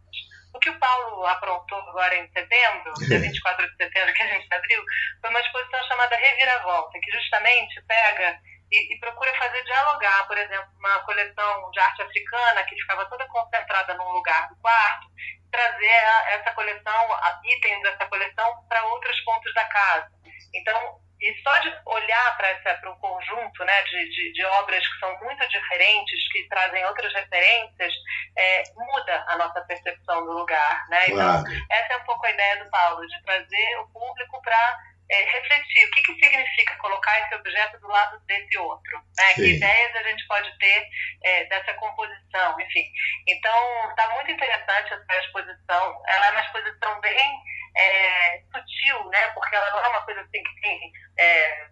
[0.54, 4.54] O que o Paulo aprontou agora em setembro, dia 24 de setembro, que a gente
[4.54, 4.84] abriu,
[5.22, 8.40] foi uma exposição chamada Reviravolta, que justamente pega
[8.72, 13.28] e, e, procura fazer dialogar, por exemplo, uma coleção de arte africana que ficava toda
[13.28, 15.08] concentrada num lugar do quarto,
[15.52, 20.12] trazer a, essa coleção, itens dessa coleção para outros pontos da casa.
[20.54, 25.18] Então, e só de olhar para um conjunto né, de, de, de, obras que são
[25.20, 27.94] muito diferentes, que trazem outras referências,
[28.38, 30.88] é, muda a nossa percepção do lugar.
[30.90, 31.06] Né?
[31.08, 31.66] Então, Claro.
[31.72, 34.78] essa é um pouco a ideia do Paulo, de trazer o público para
[35.10, 39.26] é, refletir o que, que significa colocar esse objeto do lado desse outro, né?
[39.28, 39.36] Sim.
[39.36, 40.88] Que ideias a gente pode ter
[41.24, 42.92] é, dessa composição, enfim.
[43.28, 46.02] Então, está muito interessante essa exposição.
[46.08, 47.42] Ela é uma exposição bem
[47.78, 49.28] é, sutil, né?
[49.30, 51.68] Porque ela não é uma coisa assim que tem é,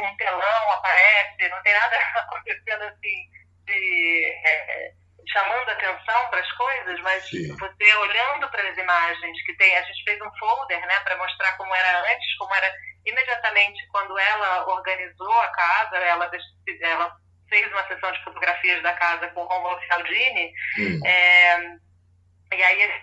[0.00, 3.30] um telão aparece, não tem nada acontecendo assim
[3.66, 4.92] de é,
[5.32, 7.56] chamando atenção para as coisas, mas Sim.
[7.56, 11.56] você olhando para as imagens que tem, a gente fez um folder, né, para mostrar
[11.56, 12.72] como era antes, como era
[13.06, 16.30] imediatamente quando ela organizou a casa, ela,
[16.80, 17.16] ela
[17.48, 21.00] fez uma sessão de fotografias da casa com o Romulo Cialdini, Hum.
[21.06, 21.58] é,
[22.54, 23.02] e aí as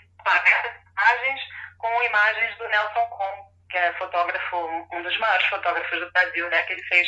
[0.92, 1.42] imagens
[1.78, 4.58] com imagens do Nelson Con, que é fotógrafo,
[4.92, 7.08] um dos maiores fotógrafos do Brasil, né, que ele fez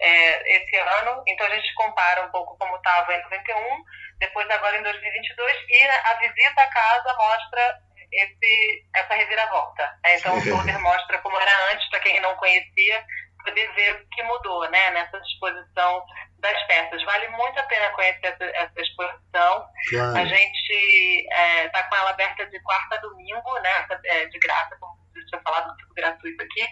[0.00, 1.22] é, esse ano.
[1.26, 3.84] Então a gente compara um pouco como estava em 91,
[4.18, 7.80] depois agora em 2022, e a visita à casa mostra
[8.12, 9.82] esse, essa reviravolta.
[10.04, 10.16] né?
[10.16, 13.04] Então o folder mostra como era antes, para quem não conhecia,
[13.44, 16.04] poder ver o que mudou né, nessa exposição
[16.40, 17.02] das peças.
[17.04, 19.56] Vale muito a pena conhecer essa, essa exposição.
[19.62, 20.26] A Claro.
[20.28, 21.28] gente
[21.66, 23.86] está com ela aberta de quarta a domingo, né?
[24.06, 26.66] é, De graça, como eu tinha falado, tudo gratuito aqui.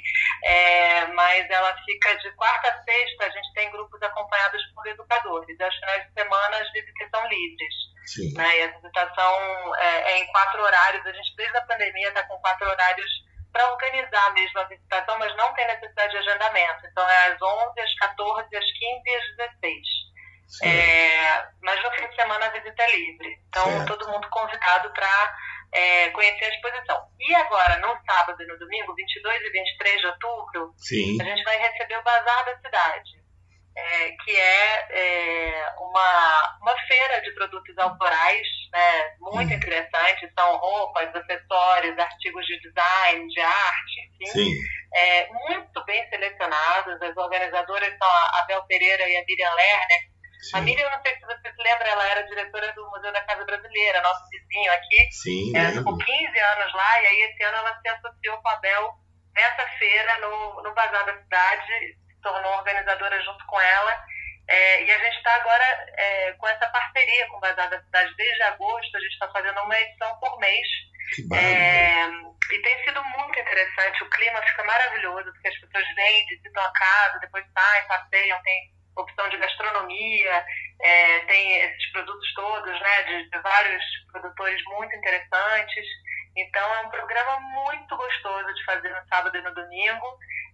[0.45, 5.59] É, mas ela fica de quarta a sexta, a gente tem grupos acompanhados por educadores.
[5.59, 7.75] E aos finais de semana as visitas são livres.
[8.07, 8.35] Sim.
[8.37, 8.59] Né?
[8.59, 11.07] E a visitação é, é em quatro horários.
[11.07, 13.11] A gente, desde a pandemia, está com quatro horários
[13.53, 16.87] para organizar mesmo a visitação, mas não tem necessidade de agendamento.
[16.87, 19.87] Então é às 11, às 14, às 15 e às 16.
[20.49, 20.71] Certo.
[20.71, 23.39] É, mas no fim de semana a visita é livre.
[23.49, 23.97] Então, Certo.
[23.97, 25.35] todo mundo convidado para
[26.13, 27.03] conhecer a exposição.
[27.19, 31.19] E agora, no sábado e no domingo, 22 e 23 de outubro, Sim.
[31.21, 33.22] a gente vai receber o Bazar da Cidade,
[33.77, 39.57] é, que é, é, uma, uma feira de produtos autorais, né, muito Hum.
[39.57, 40.31] interessante.
[40.39, 44.55] São roupas, acessórios, artigos de design, de arte, enfim Sim.
[44.95, 47.01] é, muito bem selecionados.
[47.03, 50.13] As organizadoras são a Abel Pereira e a Miriam Lerner.
[50.55, 50.65] A Sim.
[50.65, 54.03] Miriam, não sei se você se lembra, ela era diretora do Museu da Casa Brasileira,
[54.03, 55.13] nosso vizinho aqui.
[55.13, 58.53] Sim, Ela ficou 15 anos lá e aí esse ano ela se associou com a
[58.53, 58.93] Abel
[59.35, 64.05] nessa feira no, no Bazar da Cidade, tornou organizadora junto com ela.
[64.49, 65.65] É, e a gente está agora
[65.97, 68.15] é, com essa parceria com o Bazar da Cidade.
[68.17, 70.67] Desde agosto, a gente está fazendo uma edição por mês.
[71.35, 72.07] É,
[72.53, 76.73] e tem sido muito interessante, o clima fica maravilhoso, porque as pessoas vêm, visitam a
[76.73, 80.47] casa, depois saem, passeiam, tem opção de gastronomia,
[80.83, 85.87] é, tem esses produtos todos, né, de, de vários produtores muito interessantes.
[86.37, 90.07] Então é um programa muito gostoso de fazer no sábado e no domingo.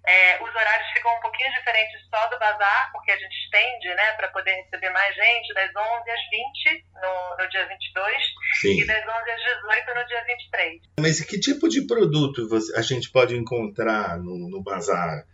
[0.07, 4.13] É, os horários ficam um pouquinho diferentes só do bazar, porque a gente estende, né,
[4.13, 8.17] para poder receber mais gente, das 11 às 20 no, no dia 22
[8.61, 8.81] Sim.
[8.81, 10.83] e das 11 às 18 no dia 23.
[11.01, 15.27] Mas que tipo de produto a gente pode encontrar no, no bazar?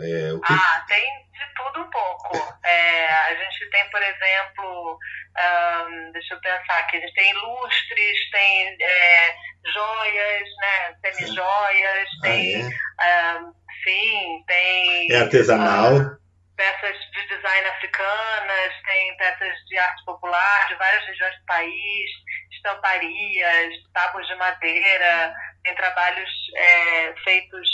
[0.00, 0.52] É, que...
[0.52, 2.54] Ah, tem de tudo um pouco.
[2.66, 4.98] É, a gente tem, por exemplo,
[5.36, 9.34] ahn, deixa eu pensar aqui, a gente tem lustres, tem é,
[9.70, 12.70] joias, né, semi-joias, Ah, tem, é?
[13.06, 13.52] ahn,
[13.84, 15.92] sim, tem É artesanal?
[15.98, 16.16] ah,
[16.56, 22.10] peças de design africanas, tem peças de arte popular de várias regiões do país,
[22.52, 27.68] estamparias, tábuas de madeira, tem trabalhos é, feitos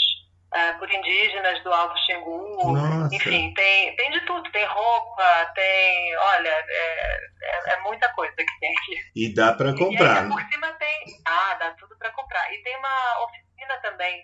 [0.53, 2.73] ah, por indígenas do Alto Xingu.
[2.73, 3.15] Nossa.
[3.15, 6.17] Enfim, tem, tem de tudo, tem roupa, tem.
[6.17, 9.01] Olha, é, é, é muita coisa que tem aqui.
[9.15, 10.17] E dá para E comprar.
[10.23, 11.05] ainda por cima tem.
[11.25, 12.53] Ah, dá tudo para comprar.
[12.53, 14.23] E tem uma oficina também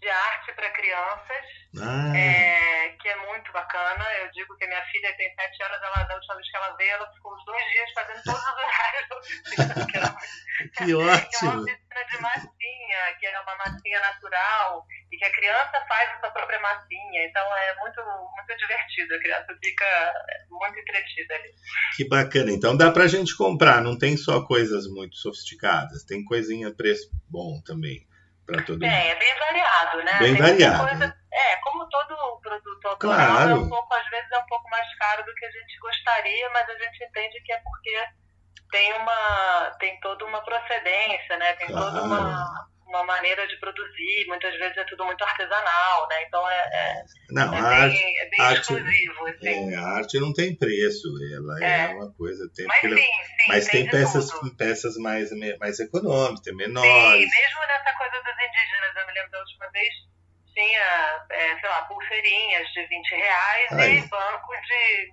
[0.00, 1.44] de arte para crianças,
[1.80, 4.04] Ah, é, que é muito bacana.
[4.22, 6.76] Eu digo que a minha filha tem sete anos, ela, da última vez que ela
[6.76, 10.16] veio, ela ficou os dois dias fazendo todos os horários da oficina, que era
[10.76, 11.62] que que é uma ótimo!
[11.62, 16.30] oficina de massinha, que é uma massinha natural, e que a criança faz a sua
[16.30, 17.24] própria massinha.
[17.26, 20.14] Então é muito, muito divertido, a criança fica
[20.50, 21.50] muito entretida ali.
[21.96, 22.50] Que bacana.
[22.50, 27.60] Então dá pra gente comprar, não tem só coisas muito sofisticadas, tem coisinha preço bom
[27.64, 28.07] também
[28.48, 28.84] para todo mundo.
[28.90, 30.18] É, é bem variado, né?
[30.18, 31.14] Bem Tem variado, coisa- né?
[31.30, 33.50] É, como todo produto autoral, Claro.
[33.50, 36.50] é um pouco, às vezes é um pouco mais caro do que a gente gostaria,
[36.50, 38.04] mas a gente entende que é porque
[38.70, 41.52] tem uma tem toda uma procedência, né?
[41.54, 42.04] Tem toda Claro.
[42.04, 46.22] uma, uma maneira de produzir, muitas vezes é tudo muito artesanal, né?
[46.24, 49.74] Então é, é, Não, é arte, bem, é bem arte- exclusivo, assim.
[49.74, 51.94] é, a arte não tem preço, ela é, É.
[51.94, 52.50] uma coisa.
[52.54, 54.56] Tem, Mas sim, porque- sim, mas tem de peças, tudo.
[54.56, 57.20] peças mais, mais econômicas, tem Sim, menores.
[57.30, 59.94] mesmo nessa coisa dos indígenas, eu me lembro da última vez,
[60.54, 63.98] tinha, é, sei lá, pulseirinhas de 20 reais Aí.
[63.98, 65.10] e bancos de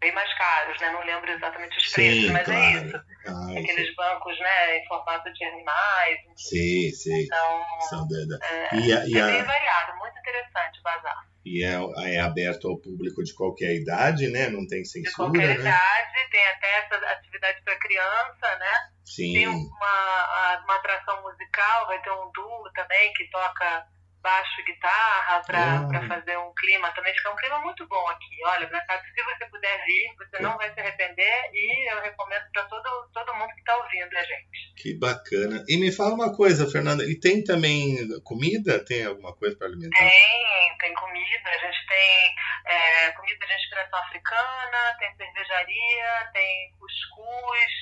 [0.00, 0.90] bem mais caros, né?
[0.90, 2.90] Não lembro exatamente os Sim, preços, mas é isso.
[2.90, 3.04] claro.
[3.26, 6.18] Ah, Aqueles bancos, né, em formato de animais.
[6.36, 7.24] sim, sim.
[7.24, 11.28] Então, São da- é, E, a- e é a- bem variado, muito interessante o bazar.
[11.44, 14.48] e é, é aberto ao público de qualquer idade, né?
[14.48, 15.54] Não tem De censura, qualquer né?
[15.54, 18.72] idade, tem até essa atividade para criança, né?
[19.16, 19.46] Tem Sim.
[19.46, 23.86] uma, uma atração musical, vai ter um duo também que toca
[24.22, 25.42] baixo guitarra Ah.
[25.46, 27.14] para fazer um clima também.
[27.14, 28.38] Fica um clima muito bom aqui.
[28.44, 32.64] Olha, cá, se você puder vir, você não vai se arrepender e eu recomendo para
[32.64, 34.74] todo, todo mundo que está ouvindo a gente.
[34.76, 35.64] Que bacana.
[35.68, 38.84] E me fala uma coisa, Fernanda, e tem também comida?
[38.84, 39.98] Tem alguma coisa para alimentar?
[39.98, 42.34] Tem, tem comida, a gente tem
[42.66, 47.72] é, comida de inspiração africana, tem cervejaria, tem cuscuz,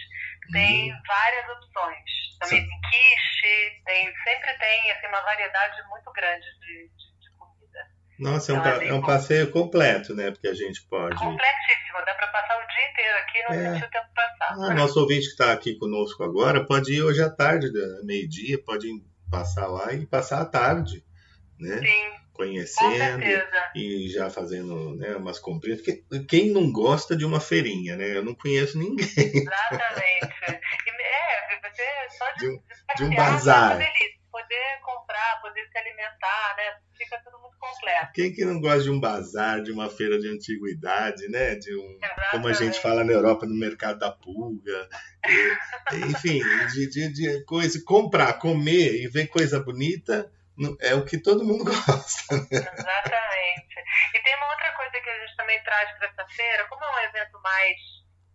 [0.52, 0.98] tem Uhum.
[1.06, 2.04] várias opções.
[2.40, 2.68] Também Sim.
[2.68, 7.78] tem quiche, tem, sempre tem assim, uma variedade muito grande de, de, de comida.
[8.18, 10.30] Nossa, é um, Então, é é um passeio completo, né?
[10.30, 11.16] Porque a gente pode.
[11.16, 13.72] Completíssimo, dá para passar o dia inteiro aqui e não É.
[13.74, 14.70] sentir o tempo passar.
[14.70, 18.62] Ah, nosso ouvinte que está aqui conosco agora pode ir hoje à tarde, da- meio-dia,
[18.64, 18.88] pode
[19.30, 21.04] passar lá e passar a tarde,
[21.58, 21.78] né?
[21.78, 23.24] Sim, Conhecendo
[23.74, 25.80] e já fazendo né, umas comprinhas.
[25.80, 28.14] Porque quem não gosta de uma feirinha, né?
[28.18, 29.06] Eu não conheço ninguém.
[29.06, 30.34] Exatamente.
[30.46, 32.58] É, você só de, De um-
[32.96, 33.80] de um passear, bazar.
[33.80, 34.16] é.
[34.30, 36.76] Poder comprar, poder se alimentar, né?
[36.98, 38.12] Fica tudo muito completo.
[38.14, 41.54] Quem que não gosta de um bazar, de uma feira de antiguidade, né?
[41.54, 41.98] De um,
[42.32, 44.88] como a gente fala na Europa, no mercado da pulga.
[45.26, 50.30] E, enfim, de, de, de coisa, comprar, comer e ver coisa bonita
[50.80, 52.34] é o que todo mundo gosta.
[52.50, 53.76] Exatamente.
[54.14, 56.90] E tem uma outra coisa que a gente também traz para essa feira, como é
[56.90, 57.76] um evento mais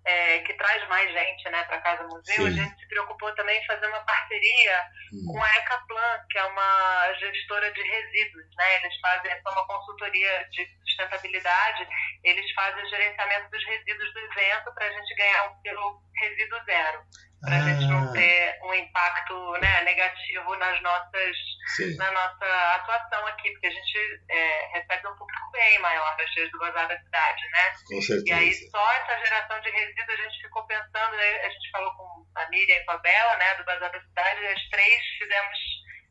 [0.06, 2.56] é, que traz mais gente né, para Casa Museu, a Sim.
[2.56, 4.82] gente se preocupou também em fazer uma parceria
[5.14, 5.34] Hum.
[5.34, 8.46] com a Ecaplan, que é uma gestora de resíduos.
[8.56, 8.76] Né?
[8.78, 11.88] Eles fazem é uma consultoria de sustentabilidade,
[12.24, 16.64] eles fazem o gerenciamento dos resíduos do evento para a gente ganhar um selo resíduo
[16.64, 17.04] zero,
[17.42, 21.36] para a gente não Ah, ter um impacto né, negativo nas nossas
[21.76, 21.96] sim.
[21.98, 23.98] na nossa atuação aqui, porque a gente
[24.30, 27.74] é, recebe um público bem maior das cheias do Bazar da cidade, né?
[27.88, 28.72] Com E aí certeza.
[28.72, 31.42] só essa geração de resíduos a gente ficou pensando, né?
[31.46, 34.42] a gente falou com a Miriam e com a Bela, né, do Bazar da cidade,
[34.42, 35.58] e as três fizemos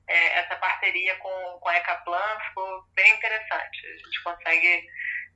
[0.09, 3.87] é, essa parceria com, com a Ecaplan, ficou bem interessante.
[3.87, 4.87] A gente consegue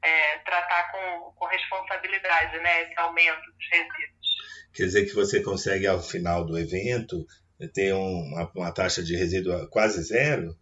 [0.02, 4.33] é, tratar com, com responsabilidade, né, esse aumento dos resíduos.
[4.74, 7.24] Quer dizer que você consegue, ao final do evento,
[7.72, 10.56] ter um- uma, uma taxa de resíduo quase zero?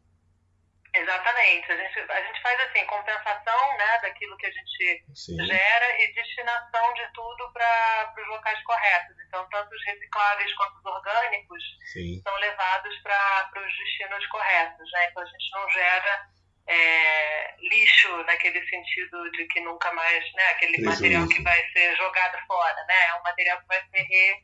[0.94, 1.72] Exatamente.
[1.72, 5.36] A gente, a gente faz assim, compensação né, daquilo que a gente Sim.
[5.46, 9.16] gera e destinação de tudo para os locais corretos.
[9.26, 11.62] Então, tanto os recicláveis quanto os orgânicos
[11.94, 12.20] Sim.
[12.22, 14.90] são levados para os destinos corretos.
[14.92, 15.08] Né?
[15.10, 16.28] Então, a gente não gera
[16.72, 22.38] é, lixo naquele sentido de que nunca mais, né, aquele material que vai ser jogado
[22.46, 23.06] fora, né?
[23.08, 24.42] É um material que vai ser re,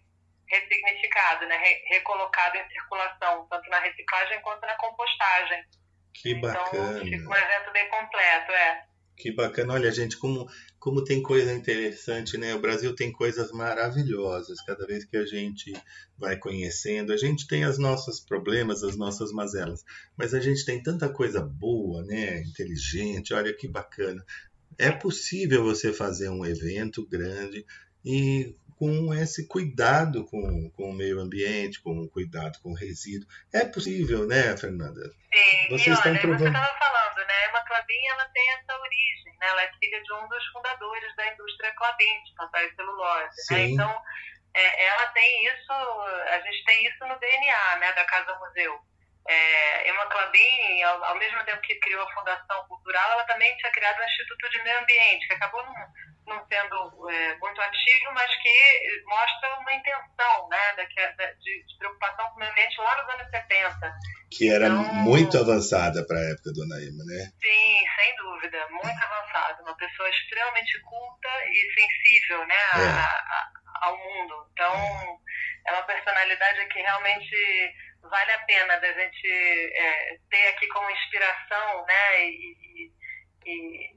[0.48, 1.56] ressignificado, né?
[1.56, 5.64] Re, recolocado em circulação, tanto na reciclagem quanto na compostagem.
[6.14, 7.00] Que Então, bacana.
[7.00, 8.84] fica um evento bem completo, é.
[9.18, 9.74] Que bacana.
[9.74, 10.48] Olha, gente, como,
[10.78, 12.54] como tem coisa interessante, né?
[12.54, 14.60] O Brasil tem coisas maravilhosas.
[14.64, 15.72] Cada vez que a gente
[16.16, 19.84] vai conhecendo, a gente tem os nossos problemas, as nossas mazelas.
[20.16, 22.40] Mas a gente tem tanta coisa boa, né?
[22.42, 23.34] Inteligente.
[23.34, 24.24] Olha que bacana.
[24.78, 27.66] É possível você fazer um evento grande
[28.04, 33.26] e com esse cuidado com, com o meio ambiente, com o cuidado com o resíduo.
[33.52, 35.02] É possível, né, Fernanda?
[35.02, 36.97] Sim, Vocês e estão olha, provando- você estava falando,
[38.08, 39.46] ela tem essa origem, né?
[39.48, 43.60] Ela é filha de um dos fundadores da indústria Clabin, de papel e celulose, né?
[43.68, 44.02] Então,
[44.54, 48.80] é, ela tem isso, a gente tem isso no DNA, né, da Casa Museu.
[49.28, 53.70] É, Emma Clabin, ao, ao, mesmo tempo que criou a Fundação Cultural, ela também tinha
[53.72, 55.74] criado o Instituto de Meio Ambiente, que acabou não,
[56.28, 62.26] não sendo é, muito ativo, mas que mostra uma intenção né, de, de, de, preocupação
[62.28, 63.94] com o meio ambiente lá nos anos 70.
[64.30, 67.30] Que era então, muito avançada para a época, dona Emma, né?
[67.42, 69.62] Sim, sem dúvida, muito avançada.
[69.62, 72.88] Uma pessoa extremamente culta e sensível né, a, é.
[72.88, 74.48] a, ao mundo.
[74.52, 75.20] Então,
[75.66, 81.84] é uma personalidade que realmente vale a pena da gente é, ter aqui como inspiração,
[81.86, 82.30] né?
[82.30, 82.90] E,
[83.46, 83.90] e,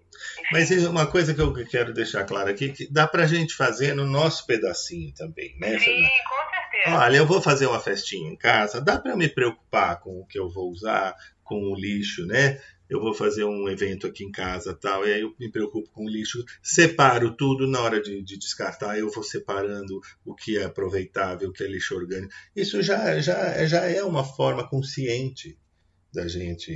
[0.52, 4.06] Mas uma coisa que eu quero deixar claro aqui, que dá pra gente fazer no
[4.06, 6.98] nosso pedacinho também, né, Sim, com certeza.
[6.98, 10.40] Olha, eu vou fazer uma festinha em casa, dá para me preocupar com o que
[10.40, 12.62] eu vou usar, com o lixo, né?
[12.92, 16.04] Eu vou fazer um evento aqui em casa tal, e aí eu me preocupo com
[16.04, 20.66] o lixo, separo tudo na hora de, de descartar, eu vou separando o que é
[20.66, 22.34] aproveitável, o que é lixo orgânico.
[22.54, 25.58] Isso já, já, já é uma forma consciente
[26.14, 26.76] da gente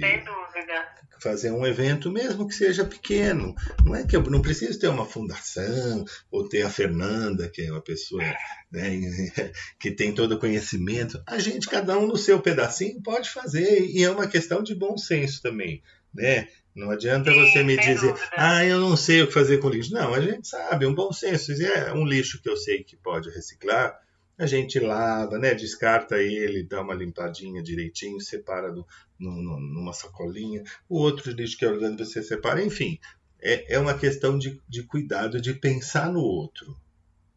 [1.19, 3.53] fazer um evento, mesmo que seja pequeno.
[3.83, 7.71] Não é que eu não preciso ter uma fundação ou ter a Fernanda, que é
[7.71, 8.23] uma pessoa
[8.71, 8.91] né,
[9.79, 11.21] que tem todo o conhecimento.
[11.25, 14.95] A gente, cada um no seu pedacinho, pode fazer, e é uma questão de bom
[14.97, 15.81] senso também
[16.15, 16.47] né?
[16.75, 18.29] Não adianta Sim, você me dizer, dúvida.
[18.35, 19.93] ah, eu não sei o que fazer com lixo.
[19.93, 21.55] Não, a gente sabe, um bom senso.
[21.55, 23.97] Se é um lixo que eu sei que pode reciclar,
[24.37, 25.53] a gente lava, né?
[25.53, 28.85] Descarta ele, dá uma limpadinha direitinho, separa no,
[29.17, 30.63] no, numa sacolinha.
[30.89, 32.61] O outro lixo que é orgânico você separa.
[32.61, 32.99] Enfim,
[33.41, 36.75] é, é uma questão de, de cuidado, de pensar no outro.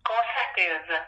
[0.04, 1.06] Com certeza.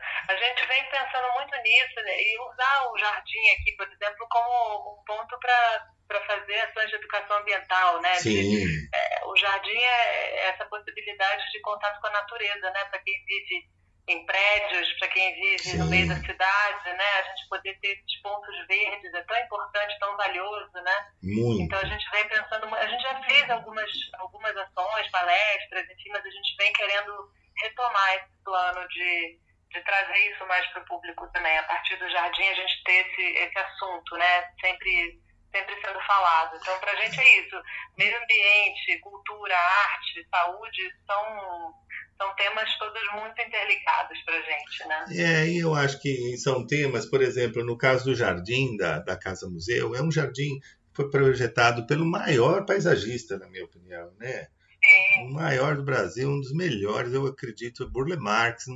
[1.70, 2.20] Nisso né?
[2.20, 6.96] e usar o jardim aqui, por exemplo, como um ponto para para fazer ações de
[6.96, 8.16] educação ambiental, né?
[8.16, 8.30] Sim.
[8.32, 12.84] De, é, o jardim é essa possibilidade de contato com a natureza, né?
[12.86, 13.70] Para quem vive
[14.08, 15.78] em prédios, para quem vive Sim.
[15.78, 17.04] no meio da cidade, né?
[17.04, 21.12] A gente poder ter esses pontos verdes é tão importante, tão valioso, né?
[21.22, 21.62] Muito.
[21.62, 26.24] Então a gente vem pensando, a gente já fez algumas algumas ações, palestras, enfim, mas
[26.26, 27.30] a gente vem querendo
[27.62, 29.38] retomar esse plano de
[29.72, 31.56] de trazer isso mais para o público também.
[31.58, 34.44] A partir do jardim a gente ter esse, esse assunto, né?
[34.60, 35.20] Sempre
[35.52, 36.56] sempre sendo falado.
[36.60, 37.56] Então, para a gente é isso.
[37.98, 41.74] Meio ambiente, cultura, arte, saúde são,
[42.18, 45.04] são temas todos muito interligados para a gente, né?
[45.10, 49.16] É, e eu acho que são temas, por exemplo, no caso do jardim da, da
[49.16, 54.48] Casa Museu, é um jardim que foi projetado pelo maior paisagista, na minha opinião, né?
[54.82, 55.26] Sim.
[55.26, 58.66] O maior do Brasil, um dos melhores, eu acredito, Burle Marx,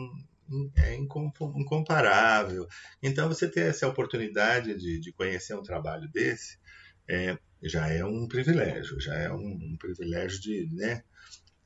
[0.77, 2.67] é incomparável.
[3.03, 6.59] Então, você ter essa oportunidade de, de conhecer um trabalho desse,
[7.09, 11.03] é, já é um privilégio, já é um, um privilégio de, né,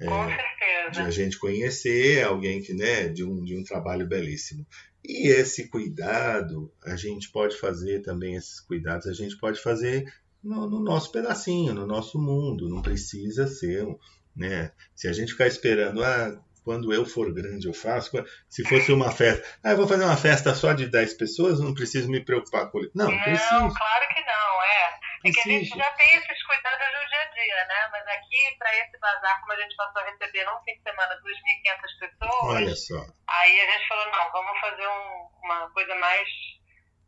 [0.01, 0.91] é, Com certeza.
[0.93, 4.67] de a gente conhecer alguém que, né, de um, de um trabalho belíssimo.
[5.05, 10.13] E esse cuidado, a gente pode fazer também esses cuidados, a gente pode fazer
[10.43, 13.87] no, no nosso pedacinho, no nosso mundo, não precisa ser,
[14.35, 18.13] né, se a gente ficar esperando, ah, quando eu for grande eu faço.
[18.47, 21.73] Se fosse uma festa, ah, eu vou fazer uma festa só de 10 pessoas, não
[21.73, 22.93] preciso me preocupar com isso.
[22.95, 23.73] Não, não preciso.
[23.73, 25.01] claro que não, é.
[25.25, 27.89] É que a gente já tem esses cuidados no dia a dia, né?
[27.91, 31.15] Mas aqui, para esse bazar, como a gente passou a receber num fim de semana
[31.17, 33.07] 2.500 pessoas, Olha só.
[33.29, 36.29] aí a gente falou, não, vamos fazer um, uma coisa mais,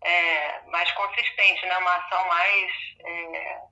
[0.02, 1.76] é, mais consistente, né?
[1.76, 2.72] Uma ação mais...
[3.04, 3.69] É,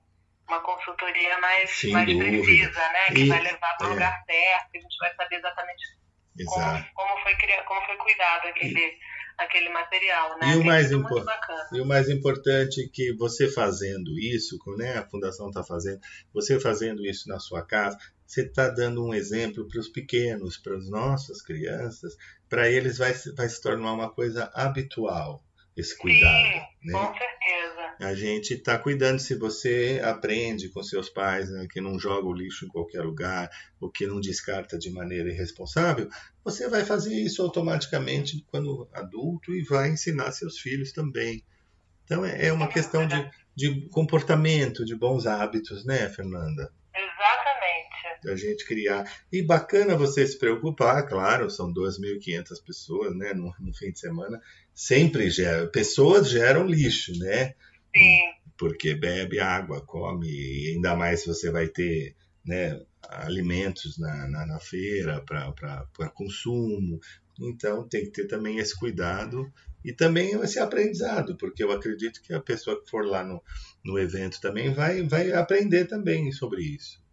[0.49, 3.05] uma consultoria mais, mais precisa, né?
[3.07, 3.93] Que e, vai levar para o é.
[3.93, 5.99] lugar certo, a gente vai saber exatamente
[6.45, 7.33] como, como, foi,
[7.65, 8.97] como foi cuidado aquele, e,
[9.37, 10.53] aquele material, né?
[10.53, 11.25] E o, mais impor
[11.73, 15.99] e o mais importante é que você fazendo isso, né, a Fundação está fazendo,
[16.33, 20.75] você fazendo isso na sua casa, você está dando um exemplo para os pequenos, para
[20.77, 22.15] as nossas crianças,
[22.47, 25.43] para eles vai, vai se tornar uma coisa habitual
[25.79, 26.45] esse cuidado.
[26.45, 26.93] Sim, né?
[26.93, 27.95] com certeza.
[27.99, 32.33] A gente está cuidando se você aprende com seus pais né, que não joga o
[32.33, 33.49] lixo em qualquer lugar,
[33.79, 36.09] ou que não descarta de maneira irresponsável,
[36.43, 41.43] você vai fazer isso automaticamente quando adulto e vai ensinar seus filhos também.
[42.05, 46.71] Então é, é uma questão de, de comportamento, de bons hábitos, né, Fernanda?
[46.95, 48.29] Exatamente.
[48.29, 49.11] A gente criar.
[49.31, 54.41] E bacana você se preocupar, claro, são 2.500 pessoas né, no, no fim de semana
[54.79, 55.67] sempre gera.
[55.67, 57.53] Pessoas geram lixo, né?
[57.93, 58.21] Sim.
[58.57, 62.15] Porque bebe água, come, e ainda mais se você vai ter
[62.45, 66.97] né, alimentos na, na, na feira para consumo.
[67.41, 69.51] Então tem que ter também esse cuidado
[69.83, 73.43] e também esse aprendizado, porque eu acredito que a pessoa que for lá no,
[73.83, 77.03] no evento também vai, vai aprender também sobre isso.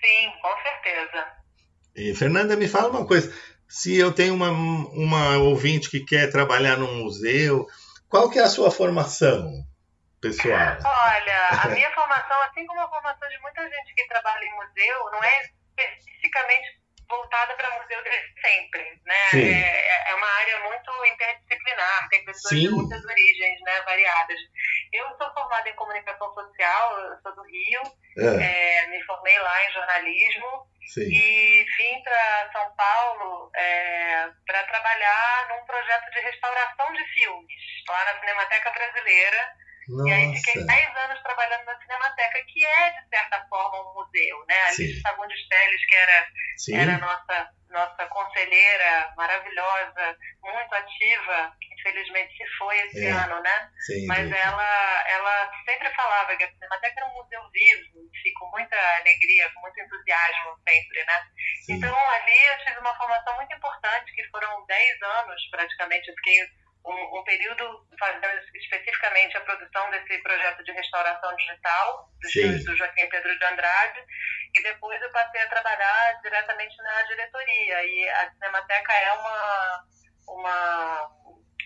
[0.00, 1.26] Sim, com certeza.
[1.96, 3.32] E, Fernanda, me fala uma coisa
[3.74, 7.66] se eu tenho uma, uma ouvinte que quer trabalhar num museu,
[8.08, 9.50] qual que é a sua formação
[10.20, 10.78] pessoal?
[10.78, 15.10] Olha, a minha formação, assim como a formação de muita gente que trabalha em museu,
[15.10, 15.42] não é
[15.76, 16.83] especificamente
[17.16, 19.30] voltada para museu desde sempre, né?
[19.34, 22.68] É, é, uma área muito interdisciplinar, tem pessoas Sim.
[22.68, 24.38] de muitas origens, né, variadas.
[24.92, 27.82] Eu sou formada em comunicação social, sou do Rio,
[28.18, 28.82] é.
[28.82, 31.08] É, me formei lá em jornalismo Sim.
[31.10, 38.04] e vim para São Paulo é, para trabalhar num projeto de restauração de filmes lá
[38.04, 40.08] na Cinemateca Brasileira nossa.
[40.08, 40.93] E aí fiquei 10 anos
[41.34, 44.54] trabalhando na Cinemateca, que é, de certa forma, um museu, né?
[44.62, 46.28] A Alice Fagundes Teles, que era,
[46.72, 53.10] era nossa, nossa conselheira maravilhosa, muito ativa, que infelizmente se foi esse é.
[53.10, 53.70] ano, né?
[53.86, 58.04] Sim, Mas ela, ela sempre falava que a Cinemateca era um museu vivo,
[58.38, 61.26] com muita alegria, com muito entusiasmo sempre, né?
[61.66, 61.74] Sim.
[61.74, 66.63] Então, ali eu tive uma formação muito importante, que foram 10 anos, praticamente, eu fiquei
[66.86, 73.38] um, período fazendo especificamente a produção desse projeto de restauração digital filmes do Joaquim Pedro
[73.38, 74.00] de Andrade
[74.54, 79.84] e depois eu passei a trabalhar diretamente na diretoria e a Cinemateca é uma
[80.26, 81.10] uma,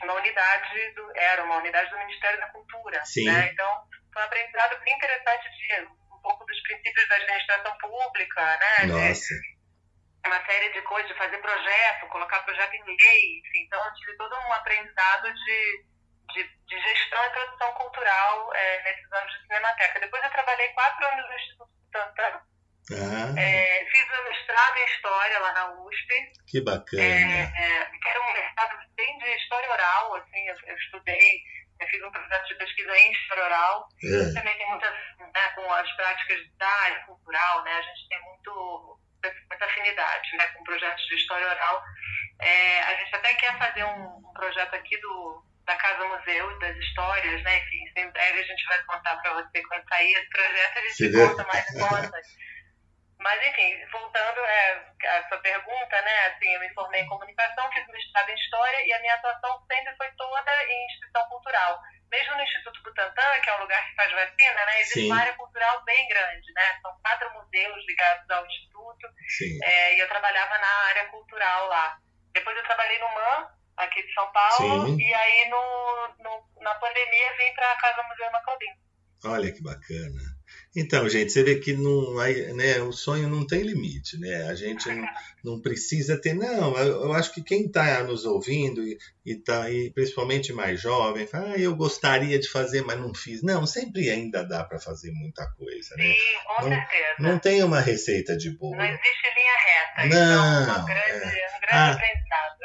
[0.03, 3.51] uma unidade do, era uma unidade do Ministério da Cultura né?
[3.53, 8.87] então foi um aprendizado bem interessante de um pouco dos princípios da administração pública né
[8.87, 9.35] Nossa.
[9.35, 9.58] De,
[10.27, 13.65] uma série de coisas, de fazer projeto, colocar projeto em lei, enfim.
[13.67, 15.85] Então, eu tive todo um aprendizado de,
[16.35, 20.01] de, de gestão e produção cultural é, nesses anos de Cinemateca.
[20.01, 22.41] Depois eu trabalhei quatro anos no Instituto Butantan.
[22.91, 23.41] Ah.
[23.41, 26.33] É, fiz o mestrado em História lá na USP.
[26.47, 27.03] Que bacana.
[27.03, 31.43] É, é, era um mestrado bem de História Oral, assim, eu, eu estudei
[31.81, 33.89] eu fiz um projeto de pesquisa em história oral.
[34.03, 34.35] É.
[34.35, 38.99] Também tem muitas, né, com as práticas da área cultural, né, a gente tem muito
[39.49, 41.85] muita afinidade né, com projetos de história oral.
[42.41, 46.77] É, a gente até quer fazer um, um, projeto aqui do, da Casa Museu, das
[46.77, 47.59] histórias, né?
[47.59, 50.95] Enfim, em breve a gente vai contar para você quando sair esse projeto, a gente
[50.95, 51.13] Sim.
[51.13, 52.27] conta mais contas.
[53.19, 56.27] Mas, enfim, voltando é, à sua pergunta, né?
[56.29, 59.97] Assim, eu me formei em comunicação, fiz mestrado em história e a minha atuação sempre
[59.97, 64.11] foi toda em instituição cultural mesmo no Instituto Butantan, que é um lugar que faz
[64.13, 65.07] vacina, né, existe Sim.
[65.07, 66.79] uma área cultural bem grande, né?
[66.83, 69.07] São quatro museus ligados ao Instituto.
[69.63, 71.99] É, e eu trabalhava na área cultural lá.
[72.33, 74.99] Depois eu trabalhei no MAN, aqui de São Paulo, Sim.
[74.99, 78.67] e aí no, no, na pandemia vim para a Casa Museu Macalbim.
[79.25, 80.38] Olha que bacana.
[80.77, 82.15] Então, gente, você vê que não,
[82.55, 84.49] né, o sonho não tem limite, né?
[84.49, 85.09] A gente não,
[85.43, 86.35] não precisa ter.
[86.35, 91.27] Não, eu, acho que quem está nos ouvindo e, e, tá, e principalmente mais jovem,
[91.27, 93.43] fala, ah, eu gostaria de fazer, mas não fiz.
[93.43, 96.05] Não, sempre ainda dá para fazer muita coisa, né?
[96.05, 96.15] Sim,
[96.47, 97.15] com não, certeza.
[97.19, 98.77] Não tem uma receita de bolo.
[98.77, 100.15] Não existe linha reta.
[100.15, 102.18] Não, então, é um grande, um grande ah, aprendizado.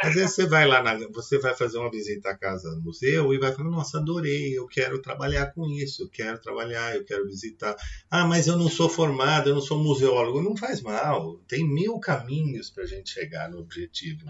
[0.03, 3.39] Às vezes você vai lá, na, você vai fazer uma visita à casa museu e
[3.39, 7.75] vai falar, nossa, adorei, eu quero trabalhar com isso, eu quero trabalhar, eu quero visitar.
[8.09, 10.41] Ah, mas eu não sou formado, eu não sou museólogo.
[10.41, 14.25] Não faz mal, tem mil caminhos para a gente chegar no objetivo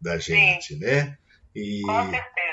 [0.00, 0.80] da gente, Sim.
[0.80, 1.18] né?
[1.54, 1.82] E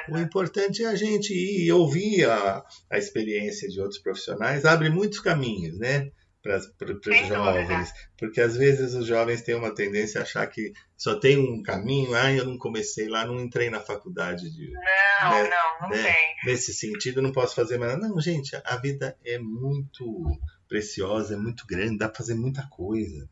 [0.10, 5.19] o importante é a gente ir ouvir a, a experiência de outros profissionais, abre muitos
[5.19, 6.11] caminhos, né?
[6.45, 11.15] Para os jovens, porque às vezes os jovens têm uma tendência a achar que só
[11.19, 14.72] tem um caminho, ah, eu não comecei lá, não entrei na faculdade de.
[14.72, 16.03] Não, né, não, não né?
[16.03, 16.35] tem.
[16.45, 18.07] Nesse sentido, não posso fazer mais nada.
[18.07, 23.27] Não, gente, a vida é muito preciosa, é muito grande, dá para fazer muita coisa.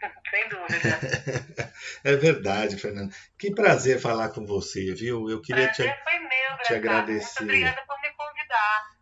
[0.30, 1.72] Sem dúvida.
[2.04, 3.12] é verdade, Fernando.
[3.36, 5.28] Que prazer falar com você, viu?
[5.28, 7.42] Eu queria prazer te, foi meu, te agradecer.
[7.42, 7.95] Muito obrigada por.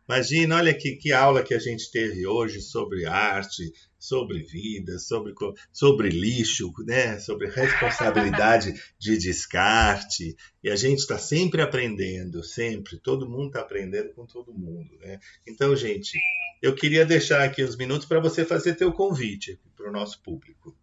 [0.09, 5.33] Imagina, olha que, que aula que a gente teve hoje sobre arte, sobre vida, sobre,
[5.73, 7.19] sobre lixo, né?
[7.19, 10.37] sobre responsabilidade de descarte.
[10.63, 12.99] E a gente está sempre aprendendo, sempre.
[12.99, 14.95] Todo mundo está aprendendo com todo mundo.
[14.99, 15.19] Né?
[15.47, 16.19] Então, gente,
[16.61, 20.77] eu queria deixar aqui os minutos para você fazer teu convite para o nosso público.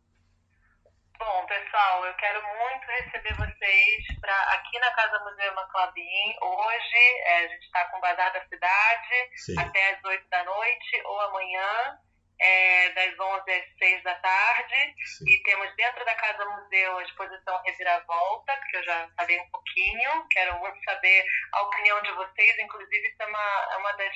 [1.20, 2.71] Bom, pessoal, eu quero muito
[3.02, 6.36] receber vocês pra, aqui na Casa Museu Maclabim.
[6.42, 9.60] Hoje é, a gente está com o Bazar da Cidade Sim.
[9.60, 12.00] até as 8 da noite ou amanhã.
[12.44, 14.96] É, das 11 às 6 da tarde.
[15.06, 15.26] Sim.
[15.30, 20.28] E temos dentro da Casa Museu a exposição Reviravolta, que eu já falei um pouquinho.
[20.32, 21.24] Quero muito saber
[21.54, 22.58] a opinião de vocês.
[22.58, 24.16] Inclusive, isso é uma, é uma das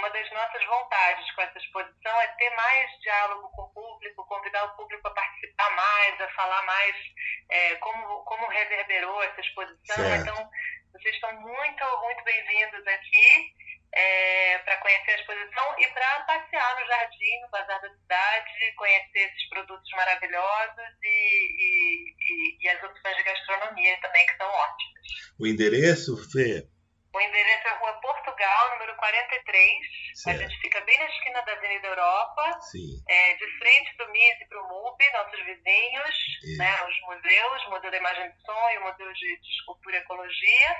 [0.00, 4.64] uma das nossas vontades com essa exposição é ter mais diálogo com o público, convidar
[4.64, 6.96] o público a participar mais, a falar mais
[7.50, 9.96] é, como, como reverberou essa exposição.
[9.96, 10.22] Certo.
[10.22, 10.50] Então,
[10.92, 13.54] vocês estão muito, muito bem-vindos aqui
[13.92, 19.18] é, para conhecer a exposição e para passear no jardim, no Bazar da Cidade, conhecer
[19.18, 25.00] esses produtos maravilhosos e, e, e, e as opções de gastronomia também, que são ótimas.
[25.38, 26.66] O endereço, Fê?
[27.12, 29.78] O endereço é Rua Portugal número 43.
[30.14, 30.36] Certo.
[30.36, 32.60] A gente fica bem na esquina da Avenida Europa,
[33.08, 36.16] é, de frente para o MIS e para o MUP, nossos vizinhos,
[36.56, 39.96] né, os museus, o Museu da Imagem de Som e o Museu de, de Escultura
[39.96, 40.76] e Ecologia.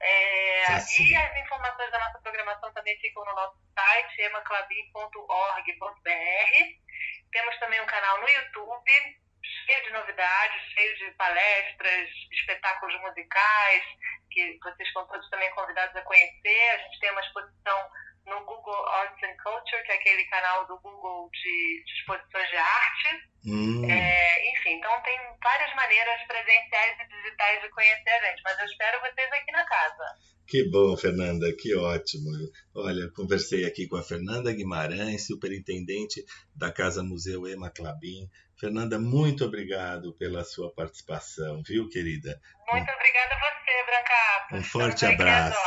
[0.00, 0.64] É,
[1.00, 6.84] e as informações da nossa programação também ficam no nosso site, emaclabin.org.br.
[7.32, 9.23] Temos também um canal no YouTube,
[9.66, 13.82] cheio de novidades, cheio de palestras, espetáculos musicais,
[14.30, 16.70] que vocês estão todos também convidados a conhecer.
[16.70, 17.90] A gente tem uma exposição
[18.26, 22.56] no Google Arts and Culture, que é aquele canal do Google de, de exposições de
[22.56, 23.34] arte.
[23.46, 23.90] Hum.
[23.90, 28.64] É, enfim, então tem várias maneiras presenciais e digitais de conhecer a gente, mas eu
[28.64, 30.04] espero vocês aqui na casa.
[30.46, 32.30] Que bom, Fernanda, que ótimo.
[32.74, 36.22] Olha, conversei aqui com a Fernanda Guimarães, superintendente
[36.54, 38.28] da Casa Museu Ema Clabin.
[38.64, 42.40] Fernanda, muito obrigado pela sua participação, viu, querida?
[42.72, 44.54] Muito obrigada a você, Brancato.
[44.56, 45.58] Um forte abraço.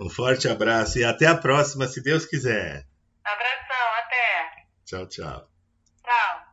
[0.00, 2.84] Um forte abraço e até a próxima, se Deus quiser.
[3.24, 4.66] Abração, até.
[4.84, 5.48] Tchau, tchau.
[6.02, 6.49] Tchau.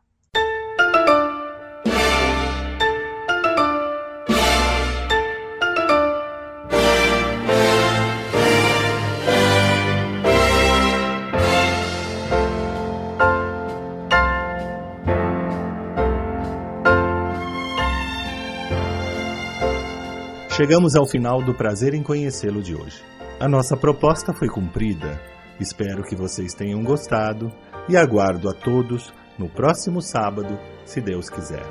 [20.58, 23.00] Chegamos ao final do prazer em conhecê-lo de hoje.
[23.38, 25.22] A nossa proposta foi cumprida.
[25.60, 27.52] Espero que vocês tenham gostado
[27.88, 31.62] e aguardo a todos no próximo sábado, se Deus quiser.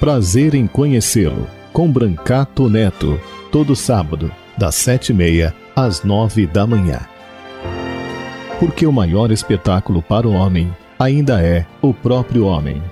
[0.00, 3.20] Prazer em conhecê-lo, com Brancato Neto,
[3.52, 4.28] todo sábado,
[4.58, 7.00] das sete e meia às nove da manhã.
[8.58, 12.82] Porque o maior espetáculo para o homem ainda é o próprio homem.